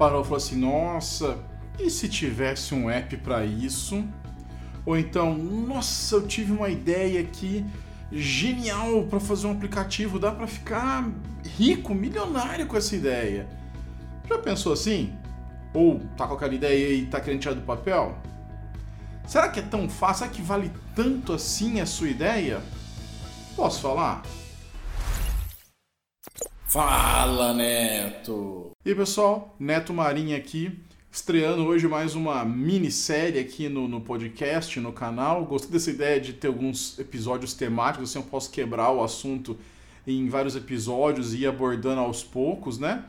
parou 0.00 0.22
e 0.22 0.24
falou 0.24 0.38
assim: 0.38 0.56
nossa, 0.56 1.38
e 1.78 1.90
se 1.90 2.08
tivesse 2.08 2.74
um 2.74 2.88
app 2.88 3.14
para 3.18 3.44
isso? 3.44 4.02
Ou 4.86 4.96
então, 4.96 5.36
nossa, 5.36 6.14
eu 6.14 6.26
tive 6.26 6.52
uma 6.52 6.70
ideia 6.70 7.20
aqui 7.20 7.66
genial 8.10 9.04
para 9.04 9.20
fazer 9.20 9.46
um 9.46 9.52
aplicativo, 9.52 10.18
dá 10.18 10.32
para 10.32 10.46
ficar 10.46 11.06
rico, 11.44 11.94
milionário 11.94 12.66
com 12.66 12.78
essa 12.78 12.96
ideia. 12.96 13.46
Já 14.26 14.38
pensou 14.38 14.72
assim? 14.72 15.12
Ou 15.74 16.00
tá 16.16 16.26
com 16.26 16.32
aquela 16.32 16.54
ideia 16.54 16.94
e 16.94 17.04
tá 17.04 17.20
querendo 17.20 17.42
tirar 17.42 17.54
do 17.54 17.60
papel? 17.60 18.16
Será 19.26 19.50
que 19.50 19.60
é 19.60 19.62
tão 19.62 19.86
fácil? 19.86 20.24
Será 20.24 20.30
que 20.30 20.40
vale 20.40 20.72
tanto 20.96 21.34
assim 21.34 21.78
a 21.78 21.84
sua 21.84 22.08
ideia? 22.08 22.62
Posso 23.54 23.82
falar? 23.82 24.22
Fala, 26.66 27.52
Neto! 27.52 28.69
E 28.82 28.88
aí, 28.88 28.94
pessoal, 28.94 29.54
Neto 29.60 29.92
Marinho 29.92 30.34
aqui, 30.34 30.72
estreando 31.12 31.66
hoje 31.66 31.86
mais 31.86 32.14
uma 32.14 32.46
minissérie 32.46 33.38
aqui 33.38 33.68
no, 33.68 33.86
no 33.86 34.00
podcast, 34.00 34.80
no 34.80 34.90
canal. 34.90 35.44
Gostei 35.44 35.70
dessa 35.70 35.90
ideia 35.90 36.18
de 36.18 36.32
ter 36.32 36.46
alguns 36.46 36.98
episódios 36.98 37.52
temáticos, 37.52 38.08
assim 38.08 38.18
eu 38.18 38.24
posso 38.24 38.50
quebrar 38.50 38.90
o 38.90 39.04
assunto 39.04 39.58
em 40.06 40.30
vários 40.30 40.56
episódios 40.56 41.34
e 41.34 41.40
ir 41.40 41.46
abordando 41.46 42.00
aos 42.00 42.24
poucos, 42.24 42.78
né? 42.78 43.04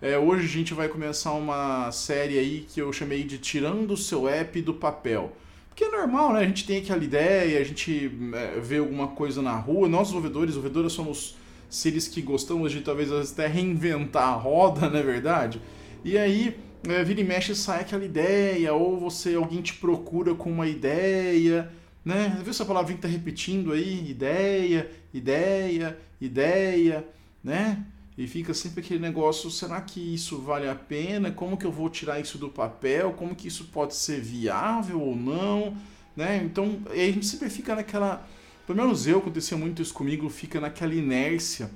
É, 0.00 0.16
hoje 0.16 0.44
a 0.44 0.48
gente 0.48 0.72
vai 0.72 0.88
começar 0.88 1.32
uma 1.32 1.90
série 1.90 2.38
aí 2.38 2.64
que 2.72 2.80
eu 2.80 2.92
chamei 2.92 3.24
de 3.24 3.38
Tirando 3.38 3.94
o 3.94 3.96
seu 3.96 4.28
app 4.28 4.62
do 4.62 4.74
papel. 4.74 5.36
Porque 5.70 5.82
é 5.82 5.90
normal, 5.90 6.34
né? 6.34 6.38
A 6.38 6.46
gente 6.46 6.64
tem 6.64 6.78
aquela 6.78 7.02
ideia, 7.02 7.60
a 7.60 7.64
gente 7.64 8.12
é, 8.32 8.60
vê 8.60 8.78
alguma 8.78 9.08
coisa 9.08 9.42
na 9.42 9.56
rua. 9.56 9.88
Nós, 9.88 10.06
desenvolvedores, 10.06 10.50
desenvolvedoras, 10.50 10.92
somos 10.92 11.34
seres 11.68 12.08
que 12.08 12.22
gostamos 12.22 12.72
de 12.72 12.80
talvez 12.80 13.12
até 13.12 13.46
reinventar 13.46 14.28
a 14.28 14.32
roda, 14.32 14.88
não 14.88 14.98
é 14.98 15.02
verdade? 15.02 15.60
E 16.04 16.16
aí, 16.16 16.56
é, 16.88 17.02
vira 17.02 17.20
e 17.20 17.24
mexe 17.24 17.54
sai 17.54 17.80
aquela 17.80 18.04
ideia, 18.04 18.72
ou 18.72 18.98
você 18.98 19.34
alguém 19.34 19.62
te 19.62 19.74
procura 19.74 20.34
com 20.34 20.50
uma 20.50 20.66
ideia, 20.66 21.70
né? 22.04 22.38
Viu 22.42 22.50
essa 22.50 22.64
palavrinha 22.64 22.96
que 22.96 23.02
tá 23.02 23.08
repetindo 23.08 23.72
aí? 23.72 24.08
Ideia, 24.08 24.90
ideia, 25.12 25.98
ideia, 26.20 27.04
né? 27.42 27.84
E 28.16 28.26
fica 28.26 28.54
sempre 28.54 28.80
aquele 28.80 29.00
negócio, 29.00 29.50
será 29.50 29.80
que 29.80 30.00
isso 30.14 30.38
vale 30.38 30.68
a 30.68 30.74
pena? 30.74 31.30
Como 31.30 31.56
que 31.56 31.66
eu 31.66 31.72
vou 31.72 31.90
tirar 31.90 32.18
isso 32.18 32.38
do 32.38 32.48
papel? 32.48 33.12
Como 33.12 33.34
que 33.34 33.48
isso 33.48 33.64
pode 33.64 33.94
ser 33.94 34.20
viável 34.20 35.00
ou 35.00 35.14
não? 35.14 35.76
Né? 36.16 36.42
Então, 36.42 36.80
a 36.88 36.94
gente 36.94 37.26
sempre 37.26 37.50
fica 37.50 37.74
naquela 37.74 38.26
pelo 38.66 38.78
menos 38.78 39.06
eu, 39.06 39.18
acontecia 39.18 39.56
muito 39.56 39.80
isso 39.80 39.94
comigo, 39.94 40.28
fica 40.28 40.60
naquela 40.60 40.94
inércia, 40.94 41.70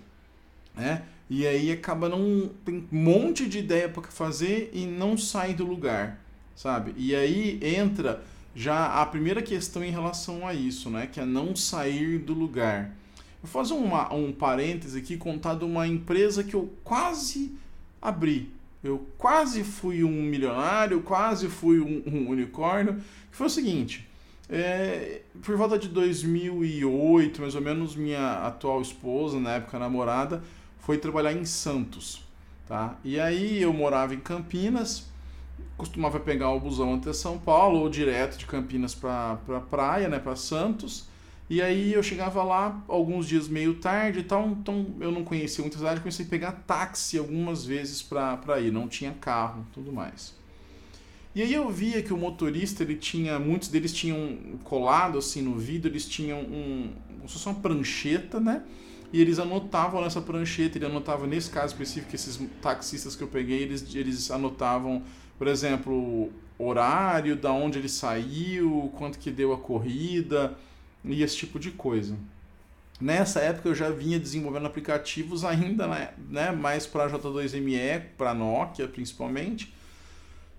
né? 0.74 1.02
E 1.28 1.46
aí 1.46 1.70
acaba 1.70 2.08
não. 2.08 2.50
Tem 2.64 2.74
um 2.74 2.86
monte 2.90 3.48
de 3.48 3.58
ideia 3.60 3.88
para 3.88 4.02
fazer 4.02 4.70
e 4.74 4.84
não 4.84 5.16
sai 5.16 5.54
do 5.54 5.64
lugar, 5.64 6.18
sabe? 6.56 6.92
E 6.96 7.14
aí 7.14 7.60
entra 7.62 8.22
já 8.54 9.00
a 9.00 9.06
primeira 9.06 9.40
questão 9.40 9.84
em 9.84 9.92
relação 9.92 10.44
a 10.44 10.52
isso, 10.52 10.90
né? 10.90 11.06
Que 11.06 11.20
é 11.20 11.24
não 11.24 11.54
sair 11.54 12.18
do 12.18 12.34
lugar. 12.34 12.90
Vou 13.40 13.50
fazer 13.50 13.74
uma, 13.74 14.12
um 14.12 14.32
parêntese 14.32 14.98
aqui, 14.98 15.16
contar 15.16 15.54
de 15.54 15.64
uma 15.64 15.86
empresa 15.86 16.42
que 16.42 16.54
eu 16.54 16.72
quase 16.82 17.54
abri. 18.02 18.50
Eu 18.82 19.06
quase 19.16 19.62
fui 19.62 20.02
um 20.02 20.22
milionário, 20.22 21.00
quase 21.02 21.48
fui 21.48 21.78
um, 21.78 22.02
um 22.06 22.28
unicórnio. 22.28 22.96
Que 23.30 23.36
foi 23.36 23.46
o 23.46 23.50
seguinte: 23.50 24.09
é, 24.50 25.22
por 25.42 25.56
volta 25.56 25.78
de 25.78 25.88
2008, 25.88 27.40
mais 27.40 27.54
ou 27.54 27.60
menos, 27.60 27.94
minha 27.94 28.46
atual 28.46 28.82
esposa, 28.82 29.38
na 29.38 29.52
época 29.52 29.78
namorada, 29.78 30.42
foi 30.80 30.98
trabalhar 30.98 31.32
em 31.32 31.44
Santos. 31.44 32.24
Tá? 32.66 32.96
E 33.04 33.18
aí 33.18 33.62
eu 33.62 33.72
morava 33.72 34.14
em 34.14 34.20
Campinas, 34.20 35.08
costumava 35.76 36.18
pegar 36.18 36.50
o 36.50 36.60
busão 36.60 36.94
até 36.94 37.12
São 37.12 37.38
Paulo 37.38 37.78
ou 37.78 37.88
direto 37.88 38.38
de 38.38 38.46
Campinas 38.46 38.94
para 38.94 39.36
pra 39.46 39.60
praia, 39.60 40.08
né, 40.08 40.18
para 40.18 40.34
Santos. 40.34 41.08
E 41.48 41.60
aí 41.60 41.92
eu 41.92 42.02
chegava 42.02 42.42
lá 42.44 42.80
alguns 42.86 43.26
dias 43.26 43.48
meio 43.48 43.74
tarde 43.74 44.20
e 44.20 44.22
tal, 44.22 44.48
então 44.48 44.86
eu 45.00 45.10
não 45.10 45.24
conhecia 45.24 45.62
muita 45.62 45.78
cidade, 45.78 46.00
comecei 46.00 46.24
a 46.24 46.28
pegar 46.28 46.52
táxi 46.52 47.18
algumas 47.18 47.64
vezes 47.64 48.02
para 48.02 48.60
ir, 48.60 48.70
não 48.70 48.86
tinha 48.88 49.12
carro, 49.12 49.66
tudo 49.72 49.92
mais. 49.92 50.39
E 51.34 51.42
aí 51.42 51.54
eu 51.54 51.70
via 51.70 52.02
que 52.02 52.12
o 52.12 52.16
motorista, 52.16 52.82
ele 52.82 52.96
tinha, 52.96 53.38
muitos 53.38 53.68
deles 53.68 53.92
tinham 53.92 54.58
colado 54.64 55.18
assim 55.18 55.42
no 55.42 55.56
vidro, 55.56 55.88
eles 55.88 56.06
tinham 56.06 56.40
um, 56.40 56.92
como 57.18 57.28
se 57.28 57.34
fosse 57.34 57.46
uma 57.46 57.54
prancheta, 57.54 58.40
né? 58.40 58.64
E 59.12 59.20
eles 59.20 59.38
anotavam 59.38 60.02
nessa 60.02 60.20
prancheta, 60.20 60.78
ele 60.78 60.86
anotava 60.86 61.26
nesse 61.26 61.50
caso 61.50 61.72
específico, 61.72 62.14
esses 62.14 62.40
taxistas 62.60 63.14
que 63.14 63.22
eu 63.22 63.28
peguei, 63.28 63.62
eles, 63.62 63.94
eles 63.94 64.30
anotavam, 64.30 65.02
por 65.38 65.46
exemplo, 65.46 66.30
horário, 66.58 67.36
da 67.36 67.52
onde 67.52 67.78
ele 67.78 67.88
saiu, 67.88 68.92
quanto 68.96 69.18
que 69.18 69.30
deu 69.30 69.52
a 69.52 69.58
corrida 69.58 70.56
e 71.04 71.22
esse 71.22 71.36
tipo 71.36 71.58
de 71.58 71.70
coisa. 71.70 72.16
Nessa 73.00 73.40
época 73.40 73.68
eu 73.68 73.74
já 73.74 73.88
vinha 73.90 74.18
desenvolvendo 74.18 74.66
aplicativos 74.66 75.44
ainda, 75.44 75.86
né, 75.86 76.10
né 76.28 76.52
mais 76.52 76.86
para 76.86 77.08
J2ME, 77.08 78.02
para 78.16 78.34
Nokia 78.34 78.86
principalmente, 78.86 79.72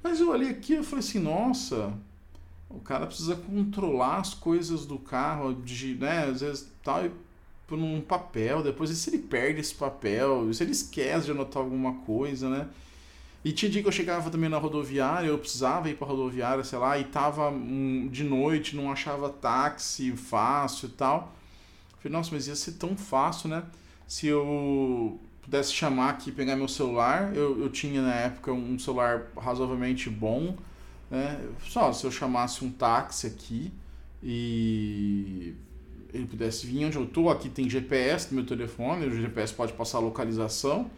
mas 0.03 0.19
eu 0.19 0.29
olhei 0.29 0.49
aqui 0.49 0.75
e 0.75 0.83
falei 0.83 1.05
assim, 1.05 1.19
nossa, 1.19 1.93
o 2.69 2.79
cara 2.79 3.05
precisa 3.05 3.35
controlar 3.35 4.17
as 4.17 4.33
coisas 4.33 4.85
do 4.85 4.97
carro, 4.97 5.53
de, 5.53 5.95
né, 5.95 6.25
às 6.25 6.41
vezes 6.41 6.71
tal, 6.83 7.09
por 7.67 7.77
um 7.77 8.01
papel, 8.01 8.63
depois 8.63 8.89
e 8.89 8.95
se 8.95 9.09
ele 9.09 9.19
perde 9.19 9.61
esse 9.61 9.73
papel, 9.73 10.53
se 10.53 10.63
ele 10.63 10.71
esquece 10.71 11.25
de 11.25 11.31
anotar 11.31 11.61
alguma 11.63 11.93
coisa, 12.05 12.49
né? 12.49 12.67
E 13.43 13.51
tinha 13.51 13.71
dia 13.71 13.81
que 13.81 13.87
eu 13.87 13.91
chegava 13.91 14.29
também 14.29 14.49
na 14.49 14.57
rodoviária, 14.57 15.27
eu 15.27 15.37
precisava 15.37 15.89
ir 15.89 15.95
para 15.95 16.05
rodoviária, 16.05 16.63
sei 16.63 16.77
lá, 16.77 16.99
e 16.99 17.05
tava 17.05 17.49
um, 17.49 18.07
de 18.11 18.23
noite, 18.23 18.75
não 18.75 18.91
achava 18.91 19.29
táxi 19.29 20.11
fácil 20.11 20.89
e 20.89 20.91
tal. 20.91 21.33
falei, 21.99 22.15
nossa, 22.15 22.29
mas 22.33 22.47
ia 22.47 22.55
ser 22.55 22.73
tão 22.73 22.95
fácil, 22.95 23.49
né? 23.49 23.63
Se 24.07 24.27
eu 24.27 25.19
pudesse 25.51 25.73
chamar 25.73 26.11
aqui, 26.11 26.31
pegar 26.31 26.55
meu 26.55 26.69
celular, 26.69 27.35
eu, 27.35 27.59
eu 27.59 27.69
tinha 27.69 28.01
na 28.01 28.15
época 28.15 28.53
um 28.53 28.79
celular 28.79 29.27
razoavelmente 29.37 30.09
bom, 30.09 30.55
né? 31.09 31.41
Só 31.67 31.91
se 31.91 32.05
eu 32.05 32.11
chamasse 32.11 32.63
um 32.63 32.71
táxi 32.71 33.27
aqui 33.27 33.69
e 34.23 35.53
ele 36.13 36.25
pudesse 36.25 36.65
vir 36.65 36.85
onde 36.85 36.95
eu 36.95 37.05
tô, 37.05 37.29
aqui 37.29 37.49
tem 37.49 37.69
GPS 37.69 38.29
no 38.29 38.37
meu 38.37 38.45
telefone, 38.45 39.07
o 39.07 39.21
GPS 39.21 39.53
pode 39.53 39.73
passar 39.73 39.97
a 39.97 40.01
localização, 40.01 40.89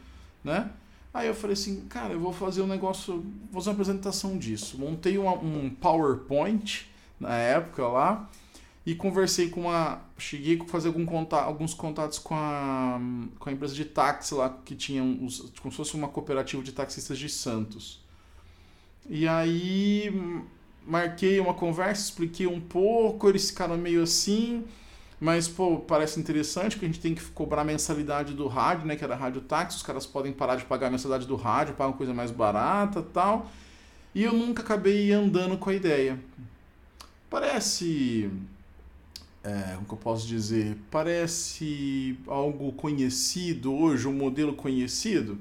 né? 0.43 0.69
Aí 1.11 1.27
eu 1.27 1.33
falei 1.33 1.53
assim, 1.53 1.81
cara, 1.89 2.13
eu 2.13 2.19
vou 2.19 2.31
fazer 2.31 2.61
um 2.61 2.67
negócio, 2.67 3.25
vou 3.51 3.59
fazer 3.59 3.71
uma 3.71 3.73
apresentação 3.73 4.37
disso. 4.37 4.77
Montei 4.77 5.17
uma, 5.17 5.33
um 5.33 5.67
PowerPoint 5.71 6.87
na 7.19 7.35
época 7.35 7.87
lá, 7.87 8.29
e 8.85 8.93
conversei 8.93 9.49
com 9.49 9.61
uma. 9.61 10.01
Cheguei 10.17 10.59
a 10.59 10.65
fazer 10.65 10.89
algum 10.89 11.05
contato, 11.05 11.45
alguns 11.45 11.73
contatos 11.73 12.19
com 12.19 12.35
a, 12.35 12.99
com 13.39 13.49
a 13.49 13.51
empresa 13.51 13.73
de 13.73 13.85
táxi 13.85 14.33
lá, 14.35 14.49
que 14.65 14.75
tinha 14.75 15.01
uns, 15.01 15.51
como 15.61 15.71
se 15.71 15.77
fosse 15.77 15.95
uma 15.95 16.09
cooperativa 16.09 16.61
de 16.61 16.71
taxistas 16.71 17.17
de 17.17 17.29
Santos. 17.29 18.01
E 19.09 19.27
aí 19.27 20.11
marquei 20.85 21.39
uma 21.39 21.53
conversa, 21.53 22.03
expliquei 22.03 22.45
um 22.47 22.59
pouco, 22.59 23.29
eles 23.29 23.49
ficaram 23.49 23.77
meio 23.77 24.03
assim, 24.03 24.65
mas 25.19 25.47
pô, 25.47 25.77
parece 25.77 26.19
interessante 26.19 26.77
que 26.77 26.83
a 26.83 26.87
gente 26.87 26.99
tem 26.99 27.15
que 27.15 27.23
cobrar 27.31 27.63
mensalidade 27.63 28.33
do 28.33 28.47
rádio, 28.47 28.85
né, 28.85 28.95
que 28.97 29.03
era 29.03 29.15
rádio 29.15 29.41
táxi, 29.41 29.77
os 29.77 29.83
caras 29.83 30.05
podem 30.05 30.33
parar 30.33 30.57
de 30.57 30.65
pagar 30.65 30.87
a 30.87 30.91
mensalidade 30.91 31.25
do 31.25 31.35
rádio, 31.37 31.75
pagam 31.75 31.93
coisa 31.93 32.13
mais 32.13 32.31
barata, 32.31 33.01
tal. 33.01 33.49
E 34.13 34.23
eu 34.23 34.33
nunca 34.33 34.61
acabei 34.61 35.11
andando 35.11 35.57
com 35.57 35.69
a 35.69 35.73
ideia. 35.73 36.19
Parece 37.29 38.29
é, 39.43 39.73
como 39.75 39.85
que 39.85 39.93
eu 39.93 39.97
posso 39.97 40.25
dizer, 40.25 40.77
parece 40.89 42.17
algo 42.27 42.71
conhecido 42.71 43.73
hoje, 43.73 44.07
um 44.07 44.13
modelo 44.13 44.53
conhecido. 44.53 45.37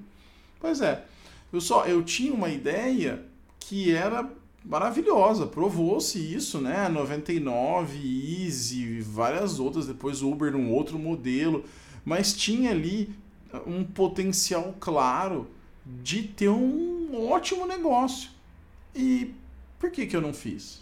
Pois 0.59 0.81
é, 0.81 1.05
eu 1.53 1.61
só 1.61 1.87
eu 1.87 2.03
tinha 2.03 2.33
uma 2.33 2.49
ideia 2.49 3.25
que 3.61 3.93
era 3.93 4.29
maravilhosa, 4.65 5.47
provou-se 5.47 6.19
isso, 6.19 6.61
né? 6.61 6.89
99, 6.89 8.45
Easy, 8.45 9.01
várias 9.01 9.59
outras, 9.61 9.87
depois 9.87 10.23
Uber 10.23 10.53
num 10.53 10.73
outro 10.73 10.99
modelo, 10.99 11.65
mas 12.05 12.33
tinha 12.33 12.71
ali 12.71 13.15
um 13.67 13.85
potencial 13.85 14.75
claro 14.81 15.49
de 15.85 16.23
ter 16.23 16.49
um 16.49 17.29
ótimo 17.29 17.67
negócio. 17.67 18.31
E 18.95 19.33
por 19.79 19.91
que 19.91 20.07
que 20.07 20.17
eu 20.17 20.21
não 20.21 20.33
fiz? 20.33 20.81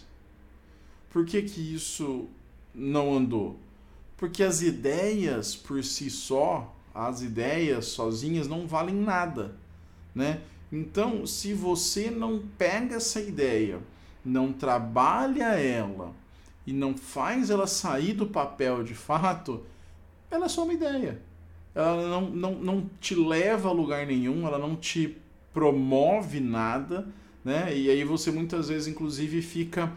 Por 1.09 1.25
que 1.25 1.41
que 1.41 1.75
isso 1.75 2.27
não 2.73 3.13
andou? 3.13 3.59
Porque 4.17 4.43
as 4.43 4.61
ideias 4.61 5.55
por 5.55 5.83
si 5.83 6.09
só, 6.09 6.75
as 6.93 7.21
ideias 7.21 7.85
sozinhas 7.85 8.47
não 8.47 8.67
valem 8.67 8.95
nada, 8.95 9.55
né? 10.13 10.41
Então, 10.71 11.25
se 11.25 11.53
você 11.53 12.09
não 12.09 12.43
pega 12.57 12.95
essa 12.95 13.19
ideia, 13.19 13.79
não 14.23 14.53
trabalha 14.53 15.55
ela 15.55 16.13
e 16.65 16.71
não 16.71 16.95
faz 16.95 17.49
ela 17.49 17.67
sair 17.67 18.13
do 18.13 18.27
papel 18.27 18.83
de 18.83 18.93
fato, 18.93 19.65
ela 20.29 20.45
é 20.45 20.49
só 20.49 20.63
uma 20.63 20.73
ideia. 20.73 21.21
Ela 21.73 22.07
não, 22.07 22.29
não, 22.29 22.55
não 22.55 22.89
te 22.99 23.15
leva 23.15 23.69
a 23.69 23.73
lugar 23.73 24.05
nenhum, 24.05 24.45
ela 24.45 24.57
não 24.57 24.75
te 24.75 25.17
promove 25.53 26.39
nada, 26.39 27.07
né? 27.43 27.75
E 27.75 27.89
aí 27.89 28.03
você 28.03 28.31
muitas 28.31 28.69
vezes, 28.69 28.87
inclusive, 28.87 29.41
fica 29.41 29.91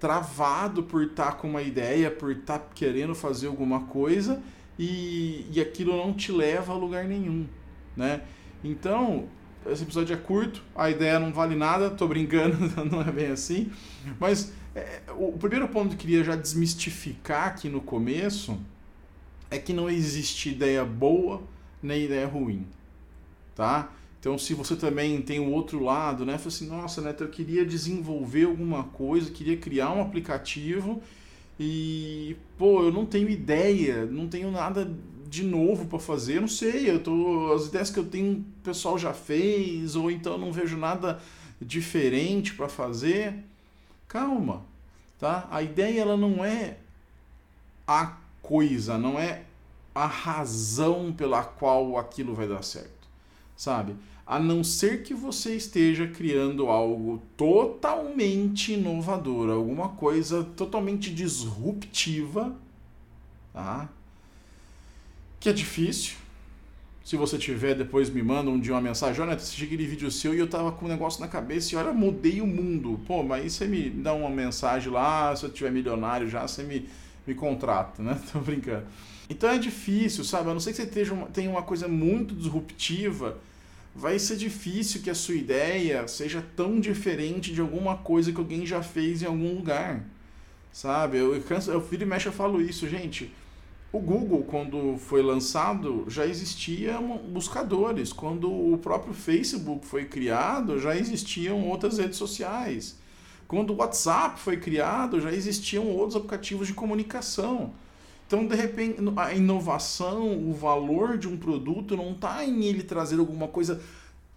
travado 0.00 0.82
por 0.82 1.02
estar 1.04 1.26
tá 1.26 1.32
com 1.32 1.48
uma 1.48 1.62
ideia, 1.62 2.10
por 2.10 2.32
estar 2.32 2.58
tá 2.58 2.66
querendo 2.74 3.14
fazer 3.14 3.46
alguma 3.46 3.82
coisa 3.82 4.42
e, 4.78 5.46
e 5.52 5.60
aquilo 5.60 5.94
não 5.94 6.14
te 6.14 6.32
leva 6.32 6.72
a 6.72 6.76
lugar 6.76 7.04
nenhum, 7.04 7.46
né? 7.94 8.22
Então, 8.64 9.28
esse 9.66 9.82
episódio 9.82 10.14
é 10.14 10.16
curto, 10.16 10.62
a 10.74 10.88
ideia 10.88 11.20
não 11.20 11.32
vale 11.32 11.54
nada, 11.54 11.90
tô 11.90 12.08
brincando, 12.08 12.56
não 12.90 13.02
é 13.02 13.12
bem 13.12 13.26
assim. 13.26 13.70
Mas 14.18 14.52
é, 14.74 15.02
o 15.16 15.32
primeiro 15.32 15.68
ponto 15.68 15.90
que 15.90 15.94
eu 15.94 15.98
queria 15.98 16.24
já 16.24 16.34
desmistificar 16.34 17.48
aqui 17.48 17.68
no 17.68 17.82
começo 17.82 18.58
é 19.50 19.58
que 19.58 19.74
não 19.74 19.90
existe 19.90 20.48
ideia 20.48 20.84
boa 20.84 21.42
nem 21.82 22.04
ideia 22.04 22.26
ruim, 22.26 22.66
tá? 23.54 23.90
Então, 24.20 24.36
se 24.36 24.52
você 24.52 24.76
também 24.76 25.20
tem 25.22 25.40
o 25.40 25.50
outro 25.50 25.82
lado, 25.82 26.26
né? 26.26 26.36
Fala 26.36 26.48
assim, 26.48 26.68
nossa, 26.68 27.00
Neto, 27.00 27.24
eu 27.24 27.28
queria 27.28 27.64
desenvolver 27.64 28.44
alguma 28.44 28.84
coisa, 28.84 29.30
queria 29.30 29.56
criar 29.56 29.92
um 29.92 30.02
aplicativo 30.02 31.02
e, 31.58 32.36
pô, 32.58 32.82
eu 32.82 32.92
não 32.92 33.06
tenho 33.06 33.30
ideia, 33.30 34.04
não 34.04 34.28
tenho 34.28 34.50
nada 34.50 34.90
de 35.28 35.42
novo 35.44 35.86
para 35.86 35.98
fazer, 35.98 36.40
não 36.40 36.48
sei, 36.48 36.90
eu 36.90 37.02
tô, 37.02 37.52
as 37.54 37.66
ideias 37.66 37.90
que 37.90 37.98
eu 37.98 38.04
tenho 38.04 38.38
o 38.38 38.62
pessoal 38.64 38.98
já 38.98 39.14
fez, 39.14 39.94
ou 39.94 40.10
então 40.10 40.32
eu 40.32 40.38
não 40.38 40.52
vejo 40.52 40.76
nada 40.76 41.20
diferente 41.60 42.52
para 42.54 42.68
fazer. 42.68 43.36
Calma, 44.08 44.64
tá? 45.18 45.46
A 45.50 45.62
ideia 45.62 46.00
ela 46.00 46.16
não 46.16 46.44
é 46.44 46.78
a 47.86 48.16
coisa, 48.42 48.98
não 48.98 49.18
é 49.18 49.44
a 49.94 50.06
razão 50.06 51.12
pela 51.12 51.42
qual 51.44 51.96
aquilo 51.96 52.34
vai 52.34 52.48
dar 52.48 52.62
certo, 52.62 52.99
sabe? 53.60 53.94
A 54.26 54.38
não 54.38 54.64
ser 54.64 55.02
que 55.02 55.12
você 55.12 55.54
esteja 55.54 56.06
criando 56.06 56.68
algo 56.68 57.22
totalmente 57.36 58.72
inovador, 58.72 59.50
alguma 59.50 59.90
coisa 59.90 60.42
totalmente 60.56 61.12
disruptiva, 61.12 62.56
tá? 63.52 63.90
Que 65.38 65.50
é 65.50 65.52
difícil. 65.52 66.16
Se 67.04 67.16
você 67.16 67.36
tiver, 67.36 67.74
depois 67.74 68.08
me 68.08 68.22
manda 68.22 68.48
um 68.48 68.58
dia 68.58 68.72
uma 68.72 68.80
mensagem, 68.80 69.20
olha, 69.20 69.34
assisti 69.34 69.64
aquele 69.64 69.86
vídeo 69.86 70.10
seu 70.10 70.34
e 70.34 70.38
eu 70.38 70.48
tava 70.48 70.72
com 70.72 70.86
um 70.86 70.88
negócio 70.88 71.20
na 71.20 71.28
cabeça 71.28 71.74
e 71.74 71.76
olha, 71.76 71.92
mudei 71.92 72.40
o 72.40 72.46
mundo. 72.46 72.98
Pô, 73.06 73.22
mas 73.22 73.52
você 73.52 73.66
me 73.66 73.90
dá 73.90 74.14
uma 74.14 74.30
mensagem 74.30 74.90
lá, 74.90 75.36
se 75.36 75.44
eu 75.44 75.50
tiver 75.50 75.70
milionário 75.70 76.30
já, 76.30 76.48
você 76.48 76.62
me, 76.62 76.88
me 77.26 77.34
contrata, 77.34 78.02
né? 78.02 78.18
Tô 78.32 78.38
brincando. 78.38 78.86
Então 79.28 79.50
é 79.50 79.58
difícil, 79.58 80.24
sabe? 80.24 80.48
A 80.48 80.54
não 80.54 80.60
ser 80.60 80.70
que 80.70 80.78
você 80.78 80.86
tenha 80.86 81.12
uma, 81.12 81.26
tenha 81.26 81.50
uma 81.50 81.62
coisa 81.62 81.86
muito 81.86 82.34
disruptiva, 82.34 83.38
vai 83.94 84.18
ser 84.18 84.36
difícil 84.36 85.02
que 85.02 85.10
a 85.10 85.14
sua 85.14 85.34
ideia 85.34 86.06
seja 86.06 86.44
tão 86.56 86.80
diferente 86.80 87.52
de 87.52 87.60
alguma 87.60 87.96
coisa 87.96 88.32
que 88.32 88.38
alguém 88.38 88.64
já 88.64 88.82
fez 88.82 89.22
em 89.22 89.26
algum 89.26 89.54
lugar. 89.54 90.04
Sabe? 90.72 91.18
Eu, 91.18 91.34
eu, 91.34 91.42
eu 91.68 91.80
viro 91.80 92.04
e 92.04 92.06
mexe 92.06 92.28
eu 92.28 92.32
falo 92.32 92.60
isso, 92.60 92.88
gente. 92.88 93.32
O 93.92 93.98
Google, 93.98 94.44
quando 94.44 94.96
foi 94.98 95.20
lançado, 95.20 96.04
já 96.08 96.24
existiam 96.24 97.18
buscadores. 97.18 98.12
Quando 98.12 98.48
o 98.48 98.78
próprio 98.78 99.12
Facebook 99.12 99.84
foi 99.84 100.04
criado, 100.04 100.78
já 100.78 100.96
existiam 100.96 101.68
outras 101.68 101.98
redes 101.98 102.16
sociais. 102.16 102.96
Quando 103.48 103.72
o 103.72 103.76
WhatsApp 103.78 104.38
foi 104.38 104.58
criado, 104.58 105.20
já 105.20 105.32
existiam 105.32 105.88
outros 105.88 106.14
aplicativos 106.14 106.68
de 106.68 106.74
comunicação. 106.74 107.74
Então, 108.30 108.46
de 108.46 108.54
repente, 108.54 109.00
a 109.16 109.34
inovação, 109.34 110.48
o 110.48 110.54
valor 110.54 111.18
de 111.18 111.26
um 111.26 111.36
produto 111.36 111.96
não 111.96 112.12
está 112.12 112.44
em 112.44 112.62
ele 112.62 112.84
trazer 112.84 113.18
alguma 113.18 113.48
coisa 113.48 113.82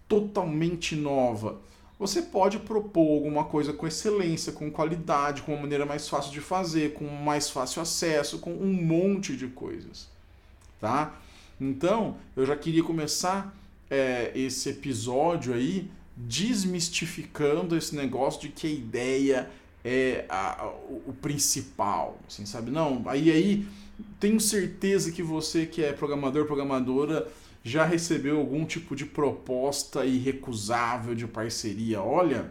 totalmente 0.08 0.96
nova. 0.96 1.60
Você 1.96 2.22
pode 2.22 2.58
propor 2.58 3.14
alguma 3.14 3.44
coisa 3.44 3.72
com 3.72 3.86
excelência, 3.86 4.52
com 4.52 4.68
qualidade, 4.68 5.42
com 5.42 5.52
uma 5.52 5.60
maneira 5.60 5.86
mais 5.86 6.08
fácil 6.08 6.32
de 6.32 6.40
fazer, 6.40 6.94
com 6.94 7.04
mais 7.04 7.48
fácil 7.48 7.80
acesso, 7.80 8.40
com 8.40 8.52
um 8.52 8.72
monte 8.72 9.36
de 9.36 9.46
coisas, 9.46 10.08
tá? 10.80 11.14
Então, 11.60 12.16
eu 12.34 12.44
já 12.44 12.56
queria 12.56 12.82
começar 12.82 13.56
é, 13.88 14.32
esse 14.34 14.70
episódio 14.70 15.54
aí 15.54 15.88
desmistificando 16.16 17.76
esse 17.76 17.94
negócio 17.94 18.40
de 18.40 18.48
que 18.48 18.66
a 18.66 18.70
ideia 18.70 19.50
é 19.84 20.24
a, 20.28 20.66
o, 20.88 21.10
o 21.10 21.16
principal, 21.22 22.18
assim, 22.26 22.44
sabe? 22.44 22.72
Não, 22.72 23.00
aí 23.06 23.30
aí 23.30 23.83
tenho 24.18 24.40
certeza 24.40 25.12
que 25.12 25.22
você 25.22 25.66
que 25.66 25.82
é 25.82 25.92
programador, 25.92 26.46
programadora, 26.46 27.28
já 27.62 27.84
recebeu 27.84 28.38
algum 28.38 28.64
tipo 28.64 28.94
de 28.94 29.06
proposta 29.06 30.04
irrecusável 30.04 31.14
de 31.14 31.26
parceria. 31.26 32.02
Olha, 32.02 32.50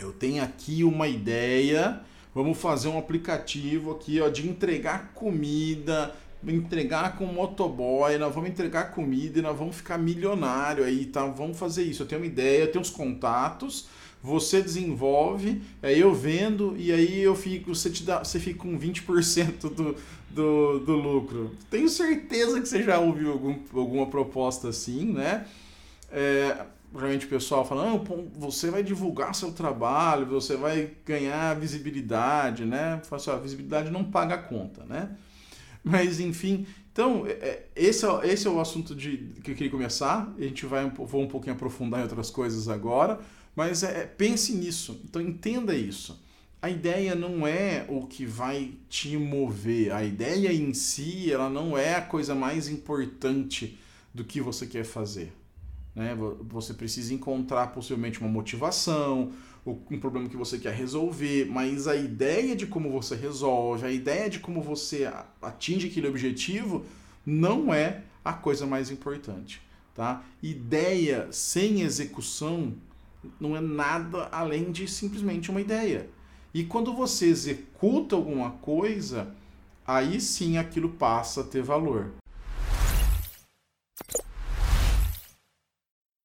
eu 0.00 0.12
tenho 0.12 0.42
aqui 0.42 0.82
uma 0.82 1.06
ideia, 1.06 2.00
vamos 2.34 2.58
fazer 2.58 2.88
um 2.88 2.98
aplicativo 2.98 3.92
aqui 3.92 4.20
ó, 4.20 4.28
de 4.28 4.48
entregar 4.48 5.12
comida, 5.14 6.14
entregar 6.46 7.16
com 7.16 7.26
motoboy, 7.26 8.18
nós 8.18 8.34
vamos 8.34 8.50
entregar 8.50 8.90
comida 8.90 9.38
e 9.38 9.42
nós 9.42 9.56
vamos 9.56 9.76
ficar 9.76 9.96
milionário 9.96 10.84
aí, 10.84 11.06
tá? 11.06 11.24
Vamos 11.26 11.58
fazer 11.58 11.84
isso. 11.84 12.02
Eu 12.02 12.06
tenho 12.06 12.20
uma 12.20 12.26
ideia, 12.26 12.62
eu 12.62 12.72
tenho 12.72 12.82
uns 12.82 12.90
contatos, 12.90 13.88
você 14.26 14.60
desenvolve, 14.60 15.62
aí 15.80 16.00
eu 16.00 16.12
vendo 16.12 16.74
e 16.76 16.90
aí 16.90 17.22
eu 17.22 17.36
fico, 17.36 17.72
você 17.72 17.88
te 17.88 18.02
dá, 18.02 18.24
você 18.24 18.40
fica 18.40 18.58
com 18.58 18.76
20% 18.76 19.72
do, 19.72 19.94
do, 20.28 20.80
do 20.80 20.92
lucro. 20.96 21.52
Tenho 21.70 21.88
certeza 21.88 22.60
que 22.60 22.68
você 22.68 22.82
já 22.82 22.98
ouviu 22.98 23.30
algum, 23.30 23.56
alguma 23.72 24.06
proposta 24.06 24.68
assim, 24.68 25.12
né? 25.12 25.46
É, 26.10 26.66
geralmente 26.92 27.26
o 27.26 27.28
pessoal 27.28 27.64
fala, 27.64 27.88
ah, 27.88 28.00
você 28.36 28.68
vai 28.68 28.82
divulgar 28.82 29.32
seu 29.32 29.52
trabalho, 29.52 30.26
você 30.26 30.56
vai 30.56 30.90
ganhar 31.04 31.54
visibilidade, 31.54 32.64
né? 32.64 33.00
Fala 33.04 33.22
assim, 33.22 33.30
a 33.30 33.36
visibilidade 33.36 33.92
não 33.92 34.02
paga 34.02 34.34
a 34.34 34.38
conta, 34.38 34.82
né? 34.86 35.10
Mas 35.84 36.18
enfim, 36.18 36.66
então 36.92 37.24
é, 37.28 37.30
é, 37.30 37.66
esse 37.76 38.04
é, 38.04 38.26
esse 38.26 38.48
é 38.48 38.50
o 38.50 38.58
assunto 38.58 38.92
de, 38.92 39.18
que 39.44 39.52
eu 39.52 39.54
queria 39.54 39.70
começar. 39.70 40.34
A 40.36 40.42
gente 40.42 40.66
vai 40.66 40.90
vou 40.90 41.22
um 41.22 41.28
pouquinho 41.28 41.54
aprofundar 41.54 42.00
em 42.00 42.02
outras 42.02 42.28
coisas 42.28 42.68
agora. 42.68 43.20
Mas 43.56 43.82
é, 43.82 44.04
pense 44.04 44.52
nisso, 44.52 45.00
então 45.04 45.20
entenda 45.20 45.74
isso. 45.74 46.22
A 46.60 46.68
ideia 46.68 47.14
não 47.14 47.46
é 47.46 47.86
o 47.88 48.06
que 48.06 48.26
vai 48.26 48.74
te 48.88 49.16
mover, 49.16 49.92
a 49.92 50.04
ideia 50.04 50.52
em 50.52 50.74
si 50.74 51.32
ela 51.32 51.48
não 51.48 51.76
é 51.76 51.94
a 51.94 52.02
coisa 52.02 52.34
mais 52.34 52.68
importante 52.68 53.78
do 54.12 54.24
que 54.24 54.42
você 54.42 54.66
quer 54.66 54.84
fazer. 54.84 55.32
Né? 55.94 56.14
Você 56.48 56.74
precisa 56.74 57.14
encontrar 57.14 57.68
possivelmente 57.68 58.20
uma 58.20 58.28
motivação, 58.28 59.32
um 59.64 59.98
problema 59.98 60.28
que 60.28 60.36
você 60.36 60.58
quer 60.58 60.74
resolver, 60.74 61.46
mas 61.46 61.88
a 61.88 61.96
ideia 61.96 62.54
de 62.54 62.66
como 62.66 62.90
você 62.90 63.16
resolve, 63.16 63.86
a 63.86 63.90
ideia 63.90 64.28
de 64.28 64.38
como 64.38 64.60
você 64.60 65.10
atinge 65.40 65.88
aquele 65.88 66.08
objetivo 66.08 66.84
não 67.24 67.72
é 67.72 68.02
a 68.24 68.32
coisa 68.32 68.66
mais 68.66 68.90
importante. 68.90 69.62
Tá? 69.94 70.22
Ideia 70.42 71.28
sem 71.32 71.80
execução 71.80 72.74
não 73.40 73.56
é 73.56 73.60
nada 73.60 74.28
além 74.32 74.70
de 74.70 74.88
simplesmente 74.88 75.50
uma 75.50 75.60
ideia. 75.60 76.08
E 76.52 76.64
quando 76.64 76.94
você 76.94 77.26
executa 77.26 78.16
alguma 78.16 78.52
coisa, 78.52 79.34
aí 79.86 80.20
sim 80.20 80.58
aquilo 80.58 80.90
passa 80.90 81.42
a 81.42 81.44
ter 81.44 81.62
valor. 81.62 82.14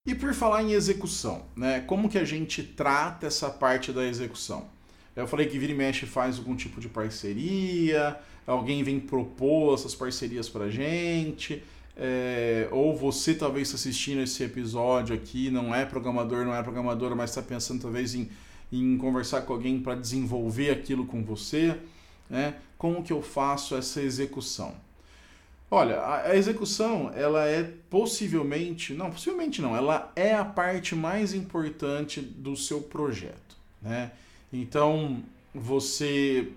E 0.05 0.15
por 0.15 0.34
falar 0.34 0.63
em 0.63 0.72
execução, 0.72 1.46
né? 1.55 1.81
Como 1.81 2.10
que 2.10 2.17
a 2.17 2.25
gente 2.25 2.63
trata 2.63 3.27
essa 3.27 3.50
parte 3.50 3.91
da 3.91 4.05
execução? 4.05 4.70
Eu 5.15 5.27
falei 5.27 5.48
que 5.48 5.60
vira 5.60 5.72
e 5.72 5.75
mexe 5.75 6.05
faz 6.05 6.38
algum 6.38 6.55
tipo 6.55 6.81
de 6.81 6.89
parceria, 6.89 8.20
alguém 8.48 8.84
vem 8.84 9.00
propor 9.00 9.75
essas 9.75 9.93
parcerias 9.93 10.50
pra 10.50 10.70
gente 10.70 11.63
é, 11.95 12.67
ou 12.71 12.95
você 12.95 13.33
talvez 13.33 13.74
assistindo 13.74 14.21
esse 14.21 14.43
episódio 14.43 15.15
aqui 15.15 15.50
não 15.50 15.74
é 15.74 15.86
programador, 15.86 16.45
não 16.45 16.55
é 16.55 16.63
programadora, 16.63 17.15
mas 17.15 17.31
está 17.31 17.41
pensando 17.41 17.81
talvez 17.81 18.15
em, 18.15 18.29
em 18.71 18.98
conversar 18.98 19.41
com 19.41 19.53
alguém 19.53 19.79
para 19.79 19.95
desenvolver 19.95 20.71
aquilo 20.71 21.05
com 21.05 21.24
você, 21.24 21.77
né? 22.29 22.55
Como 22.77 23.03
que 23.03 23.13
eu 23.13 23.21
faço 23.21 23.75
essa 23.75 24.01
execução? 24.01 24.74
Olha, 25.69 26.00
a, 26.00 26.31
a 26.31 26.36
execução 26.36 27.12
ela 27.15 27.45
é 27.45 27.63
possivelmente, 27.89 28.93
não, 28.93 29.12
possivelmente 29.12 29.62
não, 29.62 29.75
ela 29.75 30.12
é 30.15 30.33
a 30.33 30.43
parte 30.43 30.95
mais 30.95 31.33
importante 31.33 32.19
do 32.19 32.55
seu 32.55 32.81
projeto, 32.81 33.57
né? 33.81 34.12
Então 34.51 35.24
você 35.53 36.51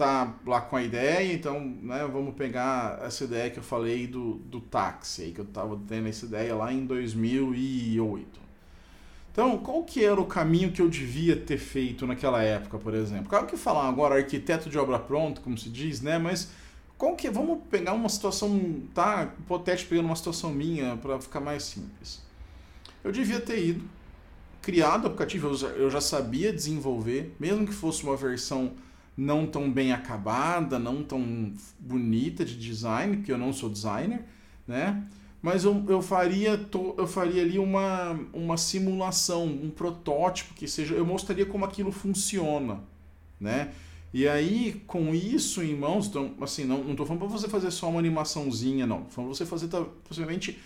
tá 0.00 0.34
lá 0.46 0.62
com 0.62 0.76
a 0.76 0.82
ideia, 0.82 1.30
então, 1.30 1.60
né, 1.60 2.08
vamos 2.10 2.34
pegar 2.34 2.98
essa 3.04 3.24
ideia 3.24 3.50
que 3.50 3.58
eu 3.58 3.62
falei 3.62 4.06
do, 4.06 4.36
do 4.36 4.58
táxi, 4.58 5.24
aí, 5.24 5.32
que 5.32 5.40
eu 5.40 5.44
tava 5.44 5.78
tendo 5.86 6.08
essa 6.08 6.24
ideia 6.24 6.54
lá 6.56 6.72
em 6.72 6.86
2008. 6.86 8.40
Então, 9.30 9.58
qual 9.58 9.84
que 9.84 10.02
era 10.02 10.18
o 10.18 10.24
caminho 10.24 10.72
que 10.72 10.80
eu 10.80 10.88
devia 10.88 11.36
ter 11.36 11.58
feito 11.58 12.06
naquela 12.06 12.42
época, 12.42 12.78
por 12.78 12.94
exemplo? 12.94 13.28
Claro 13.28 13.46
que 13.46 13.58
falar 13.58 13.86
agora 13.86 14.14
arquiteto 14.14 14.70
de 14.70 14.78
obra 14.78 14.98
pronta, 14.98 15.42
como 15.42 15.58
se 15.58 15.68
diz, 15.68 16.00
né, 16.00 16.18
mas 16.18 16.50
qual 16.96 17.14
que 17.14 17.28
vamos 17.28 17.58
pegar 17.70 17.92
uma 17.92 18.08
situação, 18.08 18.80
tá, 18.94 19.30
hipotético 19.38 19.90
pegando 19.90 20.06
uma 20.06 20.16
situação 20.16 20.50
minha 20.50 20.96
para 20.96 21.20
ficar 21.20 21.40
mais 21.40 21.62
simples. 21.62 22.22
eu 23.04 23.12
devia 23.12 23.38
ter 23.38 23.62
ido, 23.62 23.84
criado 24.62 25.04
o 25.04 25.06
aplicativo, 25.08 25.48
eu 25.76 25.90
já 25.90 26.00
sabia 26.00 26.50
desenvolver, 26.50 27.34
mesmo 27.38 27.66
que 27.66 27.72
fosse 27.74 28.02
uma 28.02 28.16
versão 28.16 28.72
não 29.16 29.46
tão 29.46 29.70
bem 29.70 29.92
acabada, 29.92 30.78
não 30.78 31.02
tão 31.02 31.52
bonita 31.78 32.44
de 32.44 32.56
design, 32.56 33.18
porque 33.18 33.32
eu 33.32 33.38
não 33.38 33.52
sou 33.52 33.68
designer, 33.68 34.24
né? 34.66 35.04
Mas 35.42 35.64
eu, 35.64 35.82
eu, 35.88 36.02
faria, 36.02 36.68
eu 36.98 37.06
faria 37.06 37.42
ali 37.42 37.58
uma, 37.58 38.18
uma 38.32 38.56
simulação, 38.58 39.46
um 39.46 39.70
protótipo 39.70 40.52
que 40.54 40.68
seja. 40.68 40.94
Eu 40.94 41.06
mostraria 41.06 41.46
como 41.46 41.64
aquilo 41.64 41.90
funciona, 41.90 42.80
né? 43.40 43.72
E 44.12 44.28
aí, 44.28 44.82
com 44.86 45.14
isso 45.14 45.62
em 45.62 45.74
mãos, 45.74 46.08
então, 46.08 46.34
assim, 46.40 46.64
não, 46.64 46.82
não 46.82 46.96
falando 46.96 47.20
para 47.20 47.28
você 47.28 47.48
fazer 47.48 47.70
só 47.70 47.88
uma 47.88 48.00
animaçãozinha, 48.00 48.86
não. 48.86 49.02
Tô 49.04 49.10
falando 49.10 49.30
pra 49.30 49.38
você 49.38 49.46
fazer, 49.46 49.68
possivelmente, 50.06 50.58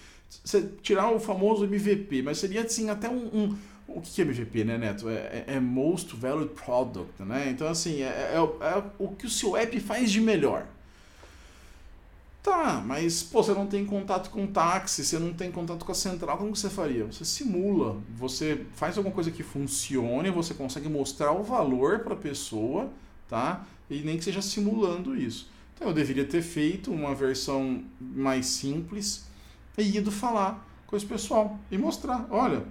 você 0.43 0.69
tirar 0.83 1.11
o 1.11 1.21
famoso 1.21 1.65
MVP, 1.65 2.23
mas 2.23 2.39
seria, 2.39 2.63
assim, 2.63 2.89
até 2.89 3.09
um, 3.09 3.27
um 3.27 3.57
o 3.87 4.01
que 4.01 4.21
é 4.21 4.25
MVP, 4.25 4.65
né, 4.65 4.79
Neto? 4.79 5.09
É, 5.09 5.15
é, 5.15 5.45
é 5.49 5.61
Most 5.61 6.17
Valued 6.17 6.51
Product, 6.55 7.23
né? 7.23 7.51
Então, 7.51 7.69
assim, 7.69 8.03
é, 8.03 8.07
é, 8.07 8.37
é, 8.37 8.83
o 8.99 9.09
que 9.09 9.27
o 9.27 9.31
seu 9.31 9.57
app 9.57 9.79
faz 9.81 10.11
de 10.11 10.21
melhor. 10.21 10.67
Tá, 12.43 12.83
mas, 12.85 13.23
pô, 13.23 13.43
você 13.43 13.55
não 13.55 13.67
tem 13.67 13.87
contato 13.87 14.29
com 14.29 14.47
táxi, 14.47 15.03
você 15.03 15.19
não 15.19 15.33
tem 15.33 15.51
contato 15.51 15.83
com 15.83 15.93
a 15.93 15.95
central, 15.95 16.37
como 16.37 16.55
você 16.55 16.69
faria? 16.69 17.07
Você 17.07 17.25
simula, 17.25 17.97
você 18.15 18.67
faz 18.75 18.99
alguma 18.99 19.15
coisa 19.15 19.31
que 19.31 19.43
funcione, 19.43 20.31
você 20.31 20.53
consegue 20.53 20.87
mostrar 20.89 21.33
o 21.33 21.43
valor 21.43 22.01
para 22.01 22.13
a 22.13 22.17
pessoa, 22.17 22.91
tá? 23.31 23.67
E 23.89 24.01
nem 24.01 24.19
que 24.19 24.25
seja 24.25 24.43
simulando 24.43 25.17
isso. 25.17 25.49
Então, 25.75 25.89
eu 25.89 25.95
deveria 25.95 26.25
ter 26.25 26.43
feito 26.43 26.93
uma 26.93 27.15
versão 27.15 27.83
mais 27.99 28.45
simples 28.47 29.25
e 29.79 29.97
ido 29.97 30.13
falar 30.13 30.69
com 30.87 30.97
esse 30.97 31.07
pessoal 31.07 31.59
e 31.71 31.79
mostrar, 31.79 32.27
olha, 32.31 32.63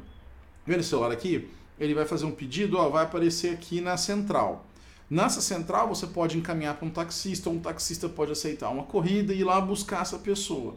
Vendo 0.66 0.80
esse 0.80 0.90
celular 0.90 1.12
aqui? 1.12 1.50
Ele 1.80 1.94
vai 1.94 2.06
fazer 2.06 2.26
um 2.26 2.32
pedido, 2.32 2.78
ó, 2.78 2.90
vai 2.90 3.04
aparecer 3.04 3.54
aqui 3.54 3.82
na 3.82 3.98
central. 3.98 4.66
Nessa 5.10 5.42
central 5.42 5.90
você 5.90 6.08
pode 6.08 6.38
encaminhar 6.38 6.76
para 6.76 6.88
um 6.88 6.90
taxista, 6.90 7.50
ou 7.50 7.56
um 7.56 7.60
taxista 7.60 8.08
pode 8.08 8.32
aceitar 8.32 8.70
uma 8.70 8.84
corrida 8.84 9.34
e 9.34 9.40
ir 9.40 9.44
lá 9.44 9.60
buscar 9.60 10.02
essa 10.02 10.18
pessoa. 10.18 10.76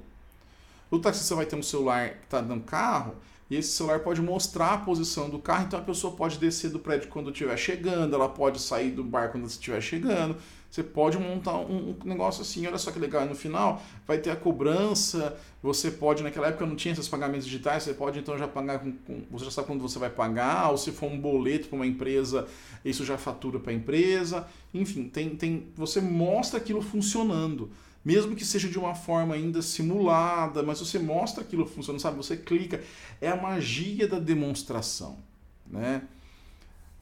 O 0.90 0.98
taxista 0.98 1.34
vai 1.34 1.46
ter 1.46 1.56
um 1.56 1.62
celular 1.62 2.10
que 2.10 2.24
está 2.24 2.42
no 2.42 2.60
carro 2.60 3.14
e 3.48 3.56
esse 3.56 3.70
celular 3.70 4.00
pode 4.00 4.20
mostrar 4.20 4.72
a 4.72 4.78
posição 4.78 5.30
do 5.30 5.38
carro, 5.38 5.66
então 5.66 5.78
a 5.78 5.82
pessoa 5.82 6.14
pode 6.14 6.38
descer 6.38 6.70
do 6.70 6.78
prédio 6.78 7.08
quando 7.08 7.30
estiver 7.30 7.56
chegando, 7.56 8.14
ela 8.14 8.28
pode 8.28 8.60
sair 8.60 8.90
do 8.90 9.04
bar 9.04 9.30
quando 9.30 9.46
estiver 9.46 9.80
chegando. 9.80 10.36
Você 10.70 10.82
pode 10.82 11.18
montar 11.18 11.56
um, 11.56 11.90
um, 11.90 12.08
negócio 12.08 12.42
assim, 12.42 12.66
olha 12.66 12.78
só 12.78 12.90
que 12.90 12.98
legal. 12.98 13.24
No 13.26 13.34
final 13.34 13.82
vai 14.06 14.18
ter 14.18 14.30
a 14.30 14.36
cobrança. 14.36 15.38
Você 15.62 15.90
pode, 15.90 16.22
naquela 16.22 16.48
época 16.48 16.66
não 16.66 16.76
tinha 16.76 16.92
esses 16.92 17.08
pagamentos 17.08 17.46
digitais, 17.46 17.82
você 17.82 17.94
pode 17.94 18.18
então 18.18 18.38
já 18.38 18.46
pagar 18.46 18.78
com, 18.78 18.92
com 18.92 19.22
você 19.30 19.46
já 19.46 19.50
sabe 19.50 19.66
quando 19.66 19.80
você 19.80 19.98
vai 19.98 20.10
pagar, 20.10 20.70
ou 20.70 20.78
se 20.78 20.92
for 20.92 21.10
um 21.10 21.18
boleto 21.18 21.68
para 21.68 21.76
uma 21.76 21.86
empresa, 21.86 22.46
isso 22.84 23.04
já 23.04 23.18
fatura 23.18 23.58
para 23.58 23.72
a 23.72 23.74
empresa. 23.74 24.46
Enfim, 24.72 25.08
tem, 25.08 25.30
tem, 25.30 25.66
você 25.74 26.00
mostra 26.00 26.58
aquilo 26.58 26.82
funcionando 26.82 27.70
mesmo 28.06 28.36
que 28.36 28.44
seja 28.44 28.68
de 28.68 28.78
uma 28.78 28.94
forma 28.94 29.34
ainda 29.34 29.60
simulada, 29.60 30.62
mas 30.62 30.78
você 30.78 30.96
mostra 30.96 31.42
aquilo 31.42 31.66
funcionando, 31.66 32.00
sabe? 32.00 32.16
Você 32.16 32.36
clica, 32.36 32.80
é 33.20 33.26
a 33.26 33.34
magia 33.34 34.06
da 34.06 34.20
demonstração, 34.20 35.18
né? 35.66 36.02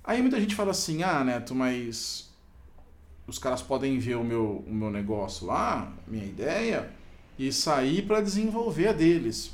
Aí 0.03 0.23
muita 0.23 0.41
gente 0.41 0.55
fala 0.55 0.71
assim, 0.71 1.03
ah, 1.03 1.23
Neto, 1.23 1.55
mas 1.55 2.31
os 3.27 3.39
caras 3.39 3.63
podem 3.63 3.99
ver 3.99 4.17
o 4.17 4.25
meu, 4.25 4.65
o 4.67 4.73
meu 4.73 4.91
negócio 4.91 5.47
lá, 5.47 5.93
minha 6.07 6.25
ideia, 6.25 6.91
e 7.39 7.53
sair 7.53 8.03
para 8.03 8.21
desenvolver 8.21 8.89
a 8.89 8.93
deles. 8.93 9.53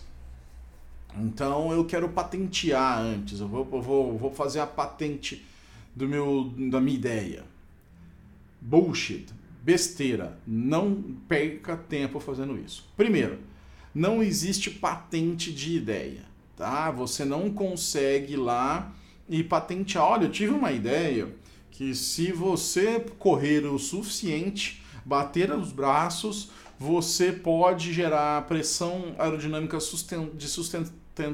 Então 1.16 1.72
eu 1.72 1.84
quero 1.84 2.08
patentear 2.08 2.98
antes, 2.98 3.40
eu 3.40 3.48
vou, 3.48 3.68
eu 3.72 3.82
vou, 3.82 4.18
vou 4.18 4.32
fazer 4.32 4.60
a 4.60 4.66
patente 4.66 5.44
do 5.94 6.08
meu, 6.08 6.52
da 6.70 6.80
minha 6.80 6.96
ideia. 6.96 7.44
Bullshit 8.60 9.26
besteira. 9.62 10.38
Não 10.46 11.02
perca 11.28 11.76
tempo 11.76 12.18
fazendo 12.20 12.58
isso. 12.58 12.88
Primeiro, 12.96 13.38
não 13.94 14.22
existe 14.22 14.70
patente 14.70 15.52
de 15.52 15.76
ideia, 15.76 16.22
tá? 16.56 16.90
Você 16.90 17.24
não 17.24 17.50
consegue 17.50 18.36
lá 18.36 18.92
e 19.28 19.42
patentear. 19.44 20.04
Olha, 20.04 20.24
eu 20.24 20.30
tive 20.30 20.52
uma 20.52 20.72
ideia 20.72 21.28
que 21.80 21.94
se 21.94 22.30
você 22.30 23.00
correr 23.18 23.64
o 23.64 23.78
suficiente, 23.78 24.82
bater 25.02 25.50
os 25.50 25.72
braços, 25.72 26.50
você 26.78 27.32
pode 27.32 27.90
gerar 27.90 28.46
pressão 28.46 29.14
aerodinâmica 29.18 29.78
de 30.34 30.46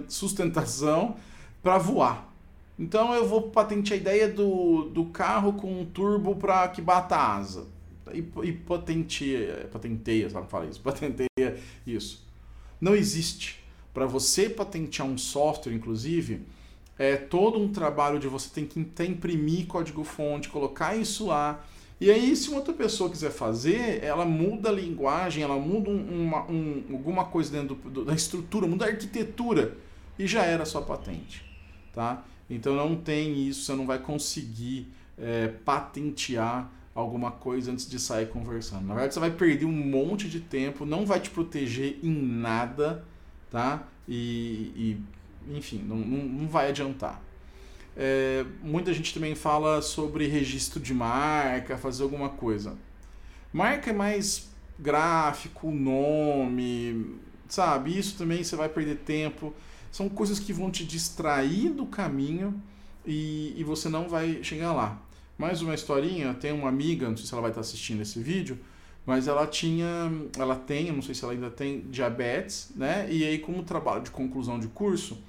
sustentação 0.08 1.16
para 1.60 1.78
voar. 1.78 2.32
Então 2.78 3.12
eu 3.12 3.26
vou 3.26 3.50
patentear 3.50 3.98
a 3.98 4.00
ideia 4.00 4.28
do, 4.28 4.84
do 4.84 5.06
carro 5.06 5.54
com 5.54 5.80
um 5.80 5.84
turbo 5.84 6.36
para 6.36 6.68
que 6.68 6.80
bata 6.80 7.16
a 7.16 7.38
asa 7.38 7.66
e, 8.14 8.24
e 8.44 8.52
patenteia, 8.52 9.68
patenteia, 9.72 10.30
sabe 10.30 10.48
fala 10.48 10.66
isso? 10.66 10.78
Patenteia 10.80 11.58
isso. 11.84 12.24
Não 12.80 12.94
existe. 12.94 13.64
Para 13.92 14.06
você 14.06 14.48
patentear 14.48 15.08
um 15.08 15.18
software, 15.18 15.72
inclusive, 15.72 16.42
é 16.98 17.16
todo 17.16 17.58
um 17.58 17.68
trabalho 17.68 18.18
de 18.18 18.26
você 18.26 18.48
tem 18.48 18.66
que 18.66 18.80
imprimir 19.04 19.66
código-fonte, 19.66 20.48
colocar 20.48 20.96
isso 20.96 21.26
lá. 21.26 21.64
E 22.00 22.10
aí, 22.10 22.36
se 22.36 22.48
uma 22.48 22.58
outra 22.58 22.74
pessoa 22.74 23.08
quiser 23.08 23.30
fazer, 23.30 24.02
ela 24.02 24.24
muda 24.24 24.68
a 24.68 24.72
linguagem, 24.72 25.42
ela 25.42 25.56
muda 25.56 25.90
uma, 25.90 26.44
um, 26.50 26.84
alguma 26.90 27.24
coisa 27.24 27.50
dentro 27.50 27.74
do, 27.74 28.04
da 28.04 28.14
estrutura, 28.14 28.66
muda 28.66 28.84
a 28.84 28.88
arquitetura 28.88 29.76
e 30.18 30.26
já 30.26 30.42
era 30.42 30.64
sua 30.64 30.82
patente, 30.82 31.44
tá? 31.94 32.24
Então 32.48 32.74
não 32.74 32.96
tem 32.96 33.48
isso, 33.48 33.64
você 33.64 33.74
não 33.74 33.86
vai 33.86 33.98
conseguir 33.98 34.88
é, 35.18 35.48
patentear 35.64 36.70
alguma 36.94 37.30
coisa 37.30 37.72
antes 37.72 37.88
de 37.88 37.98
sair 37.98 38.28
conversando. 38.28 38.86
Na 38.86 38.94
verdade, 38.94 39.14
você 39.14 39.20
vai 39.20 39.30
perder 39.30 39.64
um 39.66 39.72
monte 39.72 40.28
de 40.28 40.40
tempo, 40.40 40.86
não 40.86 41.04
vai 41.04 41.20
te 41.20 41.30
proteger 41.30 41.98
em 42.02 42.12
nada, 42.12 43.04
tá? 43.50 43.86
E, 44.08 44.72
e 44.76 45.00
enfim, 45.50 45.82
não, 45.86 45.96
não, 45.96 46.24
não, 46.24 46.48
vai 46.48 46.68
adiantar. 46.68 47.22
É, 47.96 48.44
muita 48.62 48.92
gente 48.92 49.14
também 49.14 49.34
fala 49.34 49.80
sobre 49.80 50.26
registro 50.26 50.80
de 50.80 50.92
marca, 50.92 51.76
fazer 51.76 52.02
alguma 52.02 52.28
coisa. 52.28 52.76
Marca 53.52 53.90
é 53.90 53.92
mais 53.92 54.50
gráfico, 54.78 55.70
nome, 55.70 57.16
sabe? 57.48 57.98
Isso 57.98 58.18
também 58.18 58.44
você 58.44 58.56
vai 58.56 58.68
perder 58.68 58.96
tempo. 58.98 59.54
São 59.90 60.08
coisas 60.08 60.38
que 60.38 60.52
vão 60.52 60.70
te 60.70 60.84
distrair 60.84 61.70
do 61.70 61.86
caminho 61.86 62.60
e, 63.06 63.54
e 63.56 63.64
você 63.64 63.88
não 63.88 64.08
vai 64.08 64.42
chegar 64.42 64.72
lá. 64.72 65.00
Mais 65.38 65.62
uma 65.62 65.74
historinha, 65.74 66.34
tem 66.34 66.52
uma 66.52 66.68
amiga, 66.68 67.08
não 67.08 67.16
sei 67.16 67.26
se 67.26 67.32
ela 67.32 67.42
vai 67.42 67.50
estar 67.50 67.60
assistindo 67.60 68.00
esse 68.00 68.18
vídeo, 68.18 68.58
mas 69.04 69.28
ela 69.28 69.46
tinha, 69.46 70.10
ela 70.38 70.56
tem, 70.56 70.90
não 70.90 71.02
sei 71.02 71.14
se 71.14 71.22
ela 71.22 71.32
ainda 71.32 71.50
tem 71.50 71.82
diabetes, 71.90 72.72
né? 72.74 73.06
E 73.10 73.24
aí 73.24 73.38
como 73.38 73.62
trabalho 73.62 74.02
de 74.02 74.10
conclusão 74.10 74.58
de 74.58 74.66
curso, 74.68 75.22